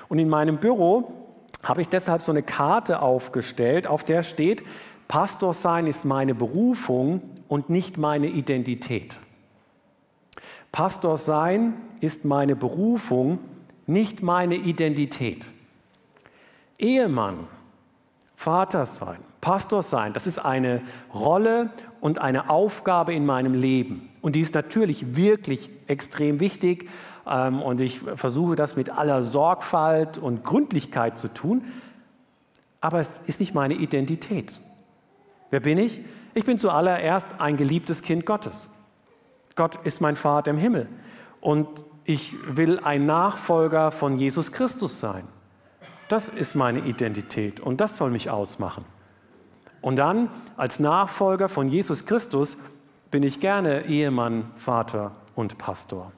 Und 0.08 0.18
in 0.18 0.28
meinem 0.28 0.58
Büro 0.58 1.12
habe 1.62 1.82
ich 1.82 1.88
deshalb 1.88 2.22
so 2.22 2.32
eine 2.32 2.42
Karte 2.42 3.02
aufgestellt, 3.02 3.86
auf 3.86 4.04
der 4.04 4.22
steht, 4.22 4.62
Pastor 5.10 5.54
sein 5.54 5.88
ist 5.88 6.04
meine 6.04 6.36
Berufung 6.36 7.20
und 7.48 7.68
nicht 7.68 7.98
meine 7.98 8.28
Identität. 8.28 9.18
Pastor 10.70 11.18
sein 11.18 11.74
ist 11.98 12.24
meine 12.24 12.54
Berufung, 12.54 13.40
nicht 13.88 14.22
meine 14.22 14.54
Identität. 14.54 15.46
Ehemann, 16.78 17.48
Vater 18.36 18.86
sein, 18.86 19.18
Pastor 19.40 19.82
sein, 19.82 20.12
das 20.12 20.28
ist 20.28 20.38
eine 20.38 20.80
Rolle 21.12 21.70
und 22.00 22.20
eine 22.20 22.48
Aufgabe 22.48 23.12
in 23.12 23.26
meinem 23.26 23.54
Leben. 23.54 24.08
Und 24.20 24.36
die 24.36 24.40
ist 24.42 24.54
natürlich 24.54 25.16
wirklich 25.16 25.70
extrem 25.88 26.38
wichtig. 26.38 26.88
Ähm, 27.26 27.60
und 27.62 27.80
ich 27.80 27.98
versuche 27.98 28.54
das 28.54 28.76
mit 28.76 28.90
aller 28.90 29.22
Sorgfalt 29.22 30.18
und 30.18 30.44
Gründlichkeit 30.44 31.18
zu 31.18 31.26
tun. 31.34 31.64
Aber 32.80 33.00
es 33.00 33.20
ist 33.26 33.40
nicht 33.40 33.56
meine 33.56 33.74
Identität. 33.74 34.60
Wer 35.50 35.60
bin 35.60 35.78
ich? 35.78 36.00
Ich 36.34 36.44
bin 36.44 36.58
zuallererst 36.58 37.40
ein 37.40 37.56
geliebtes 37.56 38.02
Kind 38.02 38.24
Gottes. 38.24 38.70
Gott 39.56 39.84
ist 39.84 40.00
mein 40.00 40.16
Vater 40.16 40.52
im 40.52 40.58
Himmel 40.58 40.88
und 41.40 41.84
ich 42.04 42.34
will 42.46 42.78
ein 42.80 43.04
Nachfolger 43.04 43.90
von 43.90 44.16
Jesus 44.16 44.52
Christus 44.52 45.00
sein. 45.00 45.24
Das 46.08 46.28
ist 46.28 46.54
meine 46.54 46.80
Identität 46.80 47.60
und 47.60 47.80
das 47.80 47.96
soll 47.96 48.10
mich 48.10 48.30
ausmachen. 48.30 48.84
Und 49.80 49.96
dann 49.96 50.30
als 50.56 50.78
Nachfolger 50.78 51.48
von 51.48 51.68
Jesus 51.68 52.06
Christus 52.06 52.56
bin 53.10 53.22
ich 53.22 53.40
gerne 53.40 53.86
Ehemann, 53.86 54.50
Vater 54.56 55.12
und 55.34 55.58
Pastor. 55.58 56.12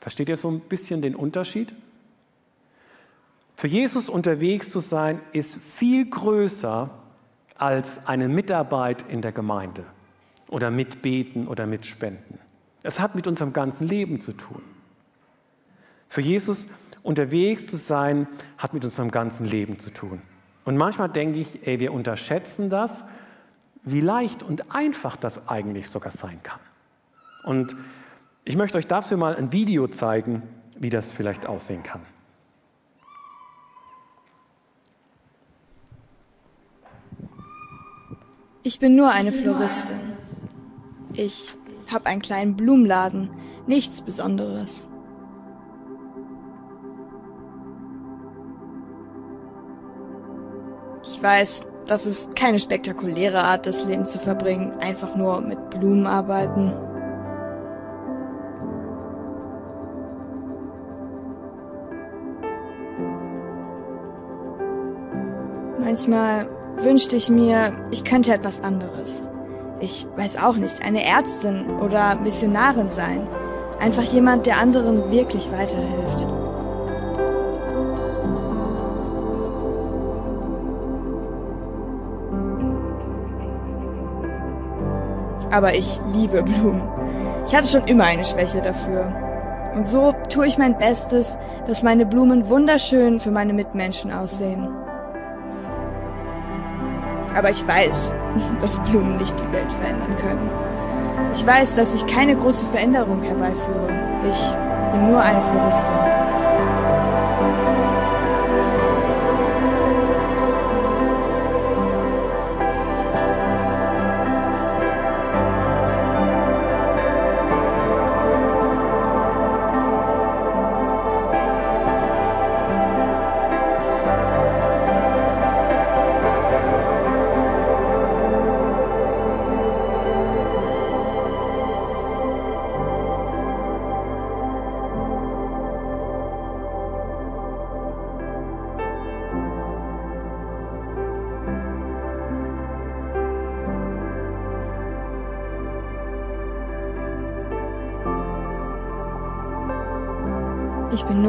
Versteht 0.00 0.28
ihr 0.28 0.36
so 0.36 0.50
ein 0.50 0.60
bisschen 0.60 1.02
den 1.02 1.14
Unterschied? 1.14 1.74
Für 3.56 3.68
Jesus 3.68 4.08
unterwegs 4.08 4.70
zu 4.70 4.80
sein 4.80 5.20
ist 5.32 5.56
viel 5.56 6.08
größer 6.10 6.90
als 7.56 8.06
eine 8.06 8.28
Mitarbeit 8.28 9.04
in 9.08 9.20
der 9.20 9.32
Gemeinde 9.32 9.84
oder 10.48 10.70
mitbeten 10.70 11.48
oder 11.48 11.66
mitspenden. 11.66 12.38
Es 12.82 13.00
hat 13.00 13.14
mit 13.14 13.26
unserem 13.26 13.52
ganzen 13.52 13.88
Leben 13.88 14.20
zu 14.20 14.32
tun. 14.32 14.62
Für 16.08 16.20
Jesus 16.20 16.68
unterwegs 17.02 17.66
zu 17.66 17.76
sein, 17.76 18.28
hat 18.58 18.74
mit 18.74 18.84
unserem 18.84 19.10
ganzen 19.10 19.46
Leben 19.46 19.78
zu 19.78 19.90
tun. 19.90 20.20
Und 20.64 20.76
manchmal 20.76 21.08
denke 21.08 21.38
ich, 21.38 21.66
ey, 21.66 21.80
wir 21.80 21.92
unterschätzen 21.92 22.70
das, 22.70 23.04
wie 23.82 24.00
leicht 24.00 24.42
und 24.42 24.74
einfach 24.74 25.16
das 25.16 25.48
eigentlich 25.48 25.90
sogar 25.90 26.12
sein 26.12 26.42
kann. 26.42 26.60
Und 27.44 27.76
ich 28.44 28.56
möchte 28.56 28.78
euch 28.78 28.86
dafür 28.86 29.16
mal 29.16 29.36
ein 29.36 29.52
Video 29.52 29.86
zeigen, 29.88 30.42
wie 30.78 30.90
das 30.90 31.10
vielleicht 31.10 31.46
aussehen 31.46 31.82
kann. 31.82 32.00
Ich 38.66 38.78
bin 38.78 38.96
nur 38.96 39.10
eine 39.10 39.30
Floristin. 39.30 40.00
Ich 41.12 41.54
habe 41.92 42.06
einen 42.06 42.22
kleinen 42.22 42.56
Blumenladen, 42.56 43.28
nichts 43.66 44.00
Besonderes. 44.00 44.88
Ich 51.02 51.22
weiß, 51.22 51.66
das 51.86 52.06
ist 52.06 52.34
keine 52.34 52.58
spektakuläre 52.58 53.42
Art, 53.42 53.66
das 53.66 53.84
Leben 53.84 54.06
zu 54.06 54.18
verbringen, 54.18 54.72
einfach 54.80 55.14
nur 55.14 55.42
mit 55.42 55.68
Blumen 55.68 56.06
arbeiten. 56.06 56.72
Manchmal 65.80 66.48
wünschte 66.78 67.16
ich 67.16 67.30
mir, 67.30 67.72
ich 67.90 68.04
könnte 68.04 68.32
etwas 68.32 68.62
anderes. 68.62 69.28
Ich 69.80 70.06
weiß 70.16 70.42
auch 70.42 70.56
nicht, 70.56 70.84
eine 70.84 71.04
Ärztin 71.04 71.66
oder 71.80 72.16
Missionarin 72.16 72.88
sein. 72.88 73.26
Einfach 73.80 74.04
jemand, 74.04 74.46
der 74.46 74.60
anderen 74.60 75.10
wirklich 75.10 75.50
weiterhilft. 75.50 76.26
Aber 85.50 85.74
ich 85.74 86.00
liebe 86.12 86.42
Blumen. 86.42 86.82
Ich 87.46 87.54
hatte 87.54 87.68
schon 87.68 87.84
immer 87.84 88.04
eine 88.04 88.24
Schwäche 88.24 88.60
dafür. 88.60 89.12
Und 89.74 89.86
so 89.86 90.14
tue 90.28 90.46
ich 90.46 90.56
mein 90.56 90.78
Bestes, 90.78 91.36
dass 91.66 91.82
meine 91.82 92.06
Blumen 92.06 92.48
wunderschön 92.48 93.20
für 93.20 93.30
meine 93.30 93.52
Mitmenschen 93.52 94.12
aussehen. 94.12 94.68
Aber 97.34 97.50
ich 97.50 97.66
weiß, 97.66 98.14
dass 98.60 98.78
Blumen 98.84 99.16
nicht 99.16 99.38
die 99.40 99.52
Welt 99.52 99.72
verändern 99.72 100.16
können. 100.16 100.50
Ich 101.34 101.46
weiß, 101.46 101.76
dass 101.76 101.94
ich 101.94 102.06
keine 102.06 102.36
große 102.36 102.64
Veränderung 102.66 103.22
herbeiführe. 103.22 103.88
Ich 104.30 104.56
bin 104.92 105.08
nur 105.08 105.20
eine 105.20 105.42
Floristin. 105.42 106.23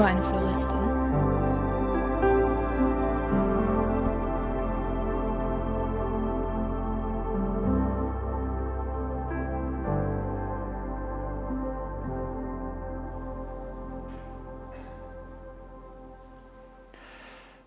Nur 0.06 0.12
eine 0.12 0.22
Floristin. 0.22 0.78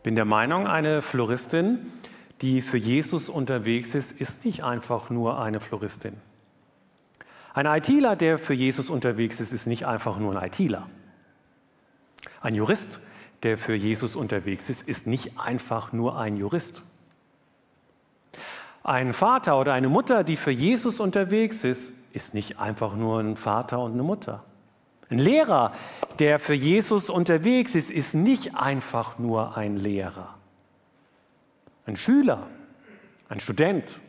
Bin 0.05 0.15
der 0.15 0.25
Meinung, 0.25 0.69
eine 0.69 1.03
Floristin, 1.03 1.81
die 2.41 2.63
für 2.63 2.79
Jesus 2.79 3.29
unterwegs 3.29 3.97
ist, 3.97 4.13
ist 4.13 4.45
nicht 4.45 4.63
einfach 4.63 5.11
nur 5.11 5.41
eine 5.41 5.59
Floristin. 5.59 6.15
Ein 7.53 7.67
ITler, 7.67 8.15
der 8.15 8.39
für 8.39 8.55
Jesus 8.55 8.91
unterwegs 8.91 9.41
ist, 9.41 9.53
ist 9.53 9.67
nicht 9.67 9.87
einfach 9.87 10.19
nur 10.19 10.39
ein 10.39 10.47
ITler. 10.47 10.89
Ein 12.41 12.55
Jurist, 12.55 13.01
der 13.43 13.59
für 13.59 13.75
Jesus 13.75 14.17
unterwegs 14.17 14.69
ist, 14.69 14.83
ist 14.83 15.07
nicht 15.07 15.39
einfach 15.39 15.93
nur 15.93 16.19
ein 16.19 16.37
Jurist. 16.37 16.83
Ein 18.83 19.13
Vater 19.13 19.59
oder 19.59 19.73
eine 19.75 19.89
Mutter, 19.89 20.25
die 20.25 20.37
für 20.37 20.51
Jesus 20.51 21.01
unterwegs 21.01 21.65
ist, 21.65 21.93
ist 22.13 22.35
nicht 22.35 22.59
einfach 22.59 22.95
nur 22.95 23.21
ein 23.21 23.37
Vater 23.37 23.81
und 23.81 23.93
eine 23.93 24.03
Mutter. 24.03 24.45
Ein 25.11 25.19
Lehrer, 25.19 25.73
der 26.19 26.39
für 26.39 26.55
Jesus 26.55 27.11
unterwegs 27.11 27.75
ist, 27.75 27.91
ist 27.91 28.15
nicht 28.15 28.57
einfach 28.57 29.19
nur 29.19 29.57
ein 29.57 29.77
Lehrer. 29.77 30.35
Ein 31.87 31.97
Schüler, 31.97 32.47
ein 33.29 33.41
Student, 33.41 34.01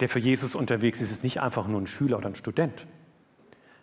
der 0.00 0.08
für 0.08 0.18
Jesus 0.18 0.54
unterwegs 0.54 1.00
ist, 1.00 1.10
ist 1.10 1.24
nicht 1.24 1.40
einfach 1.40 1.66
nur 1.66 1.80
ein 1.80 1.86
Schüler 1.86 2.18
oder 2.18 2.28
ein 2.28 2.34
Student. 2.34 2.86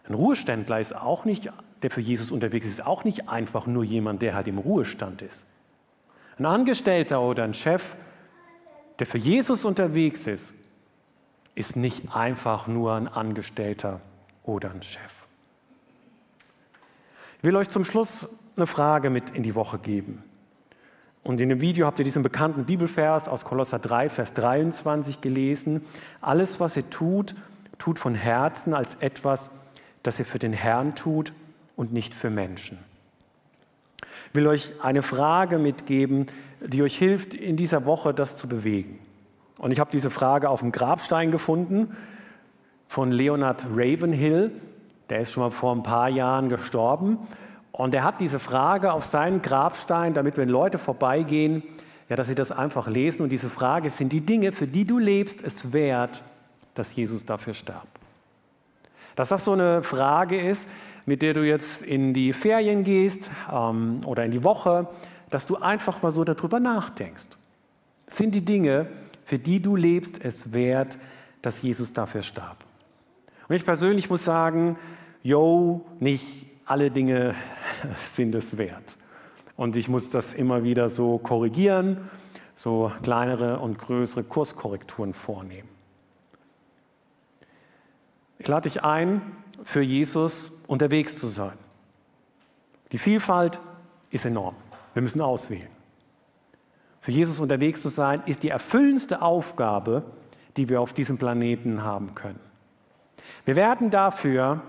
Ein 0.07 0.13
Ruheständler 0.13 0.79
ist 0.79 0.95
auch 0.95 1.25
nicht, 1.25 1.49
der 1.81 1.91
für 1.91 2.01
Jesus 2.01 2.31
unterwegs 2.31 2.65
ist, 2.65 2.73
ist 2.73 2.85
auch 2.85 3.03
nicht 3.03 3.29
einfach 3.29 3.65
nur 3.65 3.83
jemand, 3.83 4.21
der 4.21 4.35
halt 4.35 4.47
im 4.47 4.57
Ruhestand 4.57 5.21
ist. 5.21 5.45
Ein 6.37 6.45
Angestellter 6.45 7.21
oder 7.21 7.43
ein 7.43 7.53
Chef, 7.53 7.95
der 8.99 9.07
für 9.07 9.17
Jesus 9.17 9.65
unterwegs 9.65 10.27
ist, 10.27 10.53
ist 11.55 11.75
nicht 11.75 12.15
einfach 12.15 12.67
nur 12.67 12.93
ein 12.93 13.07
Angestellter 13.07 14.01
oder 14.43 14.71
ein 14.71 14.81
Chef. 14.81 15.13
Ich 17.37 17.43
will 17.43 17.55
euch 17.55 17.69
zum 17.69 17.83
Schluss 17.83 18.27
eine 18.55 18.67
Frage 18.67 19.09
mit 19.09 19.29
in 19.31 19.43
die 19.43 19.55
Woche 19.55 19.79
geben. 19.79 20.21
Und 21.23 21.41
in 21.41 21.49
dem 21.49 21.61
Video 21.61 21.85
habt 21.85 21.99
ihr 21.99 22.05
diesen 22.05 22.23
bekannten 22.23 22.65
Bibelvers 22.65 23.27
aus 23.27 23.43
Kolosser 23.43 23.79
3, 23.79 24.09
Vers 24.09 24.33
23 24.33 25.21
gelesen. 25.21 25.81
Alles, 26.21 26.59
was 26.59 26.77
ihr 26.77 26.89
tut, 26.89 27.35
tut 27.77 27.99
von 27.99 28.15
Herzen 28.15 28.73
als 28.73 28.95
etwas, 28.95 29.51
das 30.03 30.19
ihr 30.19 30.25
für 30.25 30.39
den 30.39 30.53
Herrn 30.53 30.95
tut 30.95 31.33
und 31.79 31.93
nicht 31.93 32.13
für 32.13 32.29
Menschen. 32.29 32.77
Ich 34.01 34.35
will 34.35 34.47
euch 34.47 34.73
eine 34.81 35.01
Frage 35.01 35.57
mitgeben, 35.57 36.27
die 36.59 36.83
euch 36.83 36.97
hilft, 36.97 37.33
in 37.33 37.55
dieser 37.55 37.85
Woche 37.85 38.13
das 38.13 38.35
zu 38.35 38.49
bewegen. 38.49 38.99
Und 39.57 39.71
ich 39.71 39.79
habe 39.79 39.89
diese 39.89 40.09
Frage 40.09 40.49
auf 40.49 40.59
dem 40.59 40.73
Grabstein 40.73 41.31
gefunden 41.31 41.95
von 42.89 43.13
Leonard 43.13 43.65
Ravenhill. 43.73 44.51
Der 45.09 45.21
ist 45.21 45.31
schon 45.31 45.43
mal 45.43 45.51
vor 45.51 45.73
ein 45.73 45.83
paar 45.83 46.09
Jahren 46.09 46.49
gestorben. 46.49 47.17
Und 47.71 47.95
er 47.95 48.03
hat 48.03 48.19
diese 48.19 48.39
Frage 48.39 48.91
auf 48.91 49.05
seinen 49.05 49.41
Grabstein, 49.41 50.13
damit 50.13 50.35
wenn 50.35 50.49
Leute 50.49 50.79
vorbeigehen, 50.79 51.63
ja, 52.09 52.17
dass 52.17 52.27
sie 52.27 52.35
das 52.35 52.51
einfach 52.51 52.89
lesen. 52.89 53.23
Und 53.23 53.29
diese 53.29 53.49
Frage 53.49 53.89
sind 53.89 54.11
die 54.11 54.25
Dinge, 54.25 54.51
für 54.51 54.67
die 54.67 54.83
du 54.83 54.99
lebst, 54.99 55.41
es 55.41 55.71
wert, 55.71 56.23
dass 56.73 56.93
Jesus 56.93 57.23
dafür 57.23 57.53
starb. 57.53 57.87
Dass 59.15 59.29
das 59.29 59.45
so 59.45 59.53
eine 59.53 59.81
Frage 59.81 60.41
ist, 60.41 60.67
mit 61.09 61.23
der 61.23 61.33
du 61.33 61.43
jetzt 61.43 61.81
in 61.81 62.13
die 62.13 62.33
Ferien 62.33 62.83
gehst 62.83 63.31
ähm, 63.51 64.01
oder 64.05 64.25
in 64.25 64.29
die 64.29 64.43
Woche, 64.43 64.87
dass 65.31 65.47
du 65.47 65.55
einfach 65.55 66.03
mal 66.03 66.11
so 66.11 66.23
darüber 66.23 66.59
nachdenkst. 66.59 67.29
Sind 68.05 68.35
die 68.35 68.45
Dinge, 68.45 68.85
für 69.25 69.39
die 69.39 69.59
du 69.59 69.75
lebst, 69.75 70.23
es 70.23 70.53
wert, 70.53 70.99
dass 71.41 71.63
Jesus 71.63 71.93
dafür 71.93 72.21
starb? 72.21 72.63
Und 73.47 73.55
ich 73.55 73.65
persönlich 73.65 74.11
muss 74.11 74.23
sagen, 74.23 74.77
yo, 75.23 75.83
nicht 75.99 76.45
alle 76.65 76.91
Dinge 76.91 77.33
sind 78.13 78.35
es 78.35 78.59
wert. 78.59 78.95
Und 79.55 79.77
ich 79.77 79.89
muss 79.89 80.11
das 80.11 80.35
immer 80.35 80.63
wieder 80.63 80.89
so 80.89 81.17
korrigieren, 81.17 81.97
so 82.53 82.91
kleinere 83.01 83.57
und 83.57 83.79
größere 83.79 84.23
Kurskorrekturen 84.23 85.15
vornehmen. 85.15 85.69
Ich 88.37 88.47
lade 88.47 88.69
dich 88.69 88.83
ein, 88.83 89.23
für 89.63 89.81
Jesus 89.81 90.51
unterwegs 90.69 91.17
zu 91.17 91.27
sein. 91.27 91.57
Die 92.91 92.99
Vielfalt 92.99 93.59
ist 94.11 94.25
enorm. 94.25 94.55
Wir 94.93 95.01
müssen 95.01 95.21
auswählen. 95.21 95.69
Für 97.01 97.11
Jesus 97.11 97.39
unterwegs 97.39 97.81
zu 97.81 97.89
sein, 97.89 98.21
ist 98.25 98.43
die 98.43 98.49
erfüllendste 98.49 99.21
Aufgabe, 99.21 100.03
die 100.57 100.69
wir 100.69 100.79
auf 100.81 100.93
diesem 100.93 101.17
Planeten 101.17 101.83
haben 101.83 102.13
können. 102.13 102.39
Wir 103.45 103.55
werden 103.55 103.89
dafür 103.89 104.61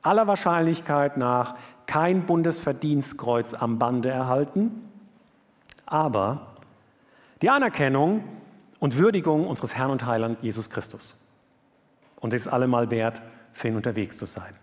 aller 0.00 0.26
Wahrscheinlichkeit 0.26 1.16
nach 1.16 1.54
kein 1.86 2.24
Bundesverdienstkreuz 2.24 3.52
am 3.54 3.78
Bande 3.78 4.08
erhalten, 4.08 4.88
aber 5.84 6.40
die 7.42 7.50
Anerkennung 7.50 8.24
und 8.78 8.96
Würdigung 8.96 9.46
unseres 9.46 9.74
Herrn 9.74 9.90
und 9.90 10.06
Heiland 10.06 10.42
Jesus 10.42 10.70
Christus. 10.70 11.14
Und 12.20 12.32
es 12.32 12.42
ist 12.42 12.52
allemal 12.52 12.90
wert, 12.90 13.20
für 13.52 13.68
ihn 13.68 13.76
unterwegs 13.76 14.16
zu 14.16 14.24
sein. 14.24 14.54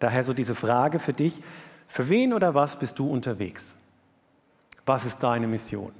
Daher 0.00 0.24
so 0.24 0.32
diese 0.32 0.56
Frage 0.56 0.98
für 0.98 1.12
dich, 1.12 1.40
für 1.86 2.08
wen 2.08 2.32
oder 2.32 2.54
was 2.54 2.78
bist 2.78 2.98
du 2.98 3.08
unterwegs? 3.08 3.76
Was 4.86 5.04
ist 5.04 5.18
deine 5.22 5.46
Mission? 5.46 5.92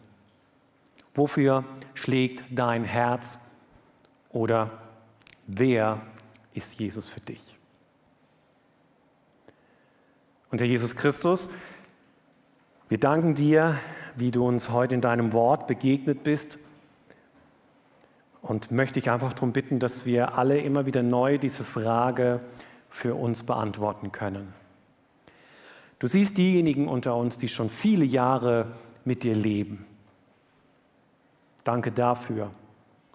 Wofür 1.15 1.65
schlägt 1.95 2.45
dein 2.51 2.85
Herz? 2.85 3.39
Oder 4.31 4.71
wer 5.47 6.01
ist 6.55 6.79
Jesus 6.81 7.09
für 7.09 7.21
dich? 7.21 7.57
Und 10.51 10.61
Herr 10.61 10.69
Jesus 10.69 10.97
Christus, 10.97 11.49
wir 12.89 12.99
danken 12.99 13.35
dir, 13.35 13.79
wie 14.17 14.31
du 14.31 14.47
uns 14.47 14.71
heute 14.71 14.95
in 14.95 15.01
deinem 15.01 15.33
Wort 15.33 15.67
begegnet 15.67 16.25
bist. 16.25 16.59
Und 18.43 18.71
möchte 18.71 18.99
ich 18.99 19.11
einfach 19.11 19.33
darum 19.33 19.53
bitten, 19.53 19.79
dass 19.79 20.07
wir 20.07 20.39
alle 20.39 20.59
immer 20.59 20.87
wieder 20.87 21.03
neu 21.03 21.39
diese 21.39 21.63
Frage 21.63 22.41
für 22.91 23.15
uns 23.15 23.45
beantworten 23.45 24.13
können. 24.13 24.53
Du 25.99 26.07
siehst 26.07 26.37
diejenigen 26.39 26.89
unter 26.89 27.17
uns, 27.17 27.39
die 27.39 27.49
schon 27.49 27.71
viele 27.71 28.05
Jahre 28.05 28.73
mit 29.05 29.23
dir 29.23 29.35
leben. 29.35 29.85
Danke 31.65 31.93
dafür. 31.93 32.51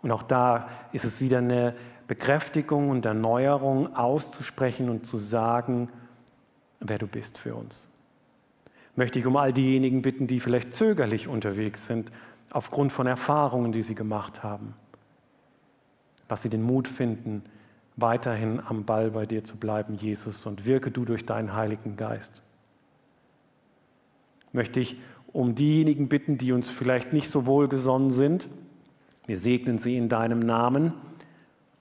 Und 0.02 0.12
auch 0.12 0.24
da 0.24 0.70
ist 0.92 1.04
es 1.04 1.20
wieder 1.20 1.40
eine 1.40 1.76
Bekräftigung 2.08 2.90
und 2.90 3.06
Erneuerung 3.06 3.96
auszusprechen 3.96 4.90
und 4.90 5.06
zu 5.06 5.18
sagen, 5.18 5.90
wer 6.80 7.00
du 7.00 7.08
bist 7.08 7.38
für 7.38 7.56
uns. 7.56 7.90
Möchte 8.96 9.20
ich 9.20 9.26
um 9.26 9.36
all 9.36 9.52
diejenigen 9.52 10.02
bitten, 10.02 10.28
die 10.28 10.40
vielleicht 10.40 10.74
zögerlich 10.74 11.28
unterwegs 11.28 11.88
sind, 11.88 12.12
aufgrund 12.52 12.94
von 12.94 13.08
Erfahrungen, 13.08 13.72
die 13.72 13.84
sie 13.84 13.96
gemacht 13.96 14.44
haben. 14.44 14.76
Lass 16.30 16.44
sie 16.44 16.50
den 16.50 16.64
Mut 16.64 16.88
finden, 16.88 17.44
weiterhin 17.98 18.60
am 18.60 18.84
Ball 18.86 19.12
bei 19.12 19.26
dir 19.26 19.44
zu 19.44 19.58
bleiben, 19.58 19.96
Jesus, 19.96 20.46
und 20.46 20.66
wirke 20.66 20.92
du 20.92 21.06
durch 21.06 21.26
deinen 21.26 21.54
Heiligen 21.54 21.96
Geist. 21.96 22.42
Möchte 24.52 24.80
ich 24.80 24.98
um 25.28 25.56
diejenigen 25.56 26.08
bitten, 26.08 26.38
die 26.38 26.52
uns 26.52 26.70
vielleicht 26.70 27.14
nicht 27.14 27.30
so 27.30 27.46
wohlgesonnen 27.46 28.12
sind. 28.12 28.48
Wir 29.26 29.38
segnen 29.38 29.80
sie 29.80 29.98
in 29.98 30.08
deinem 30.08 30.40
Namen 30.40 30.94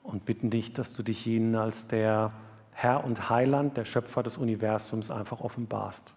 und 0.03 0.24
bitten 0.24 0.50
dich, 0.50 0.72
dass 0.72 0.92
du 0.92 1.03
dich 1.03 1.27
ihnen 1.27 1.55
als 1.55 1.87
der 1.87 2.33
Herr 2.72 3.05
und 3.05 3.31
Heiland, 3.31 3.77
der 3.77 3.85
Schöpfer 3.85 4.22
des 4.22 4.38
Universums, 4.38 5.11
einfach 5.11 5.40
offenbarst. 5.40 6.14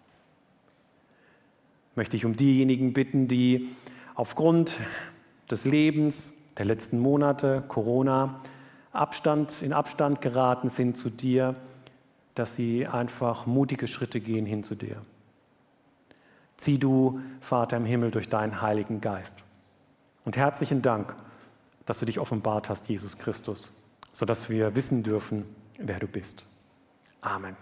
Möchte 1.96 2.18
ich 2.18 2.26
um 2.26 2.36
diejenigen 2.36 2.94
bitten, 2.94 3.28
die 3.28 3.70
aufgrund 4.16 4.80
des 5.50 5.66
Lebens, 5.66 6.34
der 6.58 6.66
letzten 6.66 7.00
Monate, 7.00 7.64
Corona, 7.68 8.40
Abstand, 8.98 9.62
in 9.62 9.74
Abstand 9.74 10.22
geraten 10.22 10.70
sind 10.70 10.98
zu 10.98 11.10
dir, 11.10 11.56
dass 12.36 12.56
sie 12.56 12.88
einfach 12.88 13.46
mutige 13.46 13.88
Schritte 13.88 14.22
gehen 14.22 14.46
hin 14.46 14.64
zu 14.64 14.76
dir. 14.76 15.02
Zieh 16.56 16.78
du, 16.78 17.20
Vater 17.40 17.78
im 17.78 17.86
Himmel, 17.86 18.12
durch 18.12 18.30
deinen 18.30 18.62
Heiligen 18.62 19.02
Geist. 19.02 19.36
Und 20.24 20.38
herzlichen 20.38 20.82
Dank, 20.82 21.16
dass 21.86 22.00
du 22.00 22.06
dich 22.06 22.20
offenbart 22.20 22.70
hast, 22.70 22.88
Jesus 22.90 23.18
Christus, 23.18 23.72
sodass 24.12 24.50
wir 24.50 24.76
wissen 24.76 25.04
dürfen, 25.04 25.46
wer 25.78 26.00
du 26.00 26.08
bist. 26.08 26.46
Amen. 27.22 27.58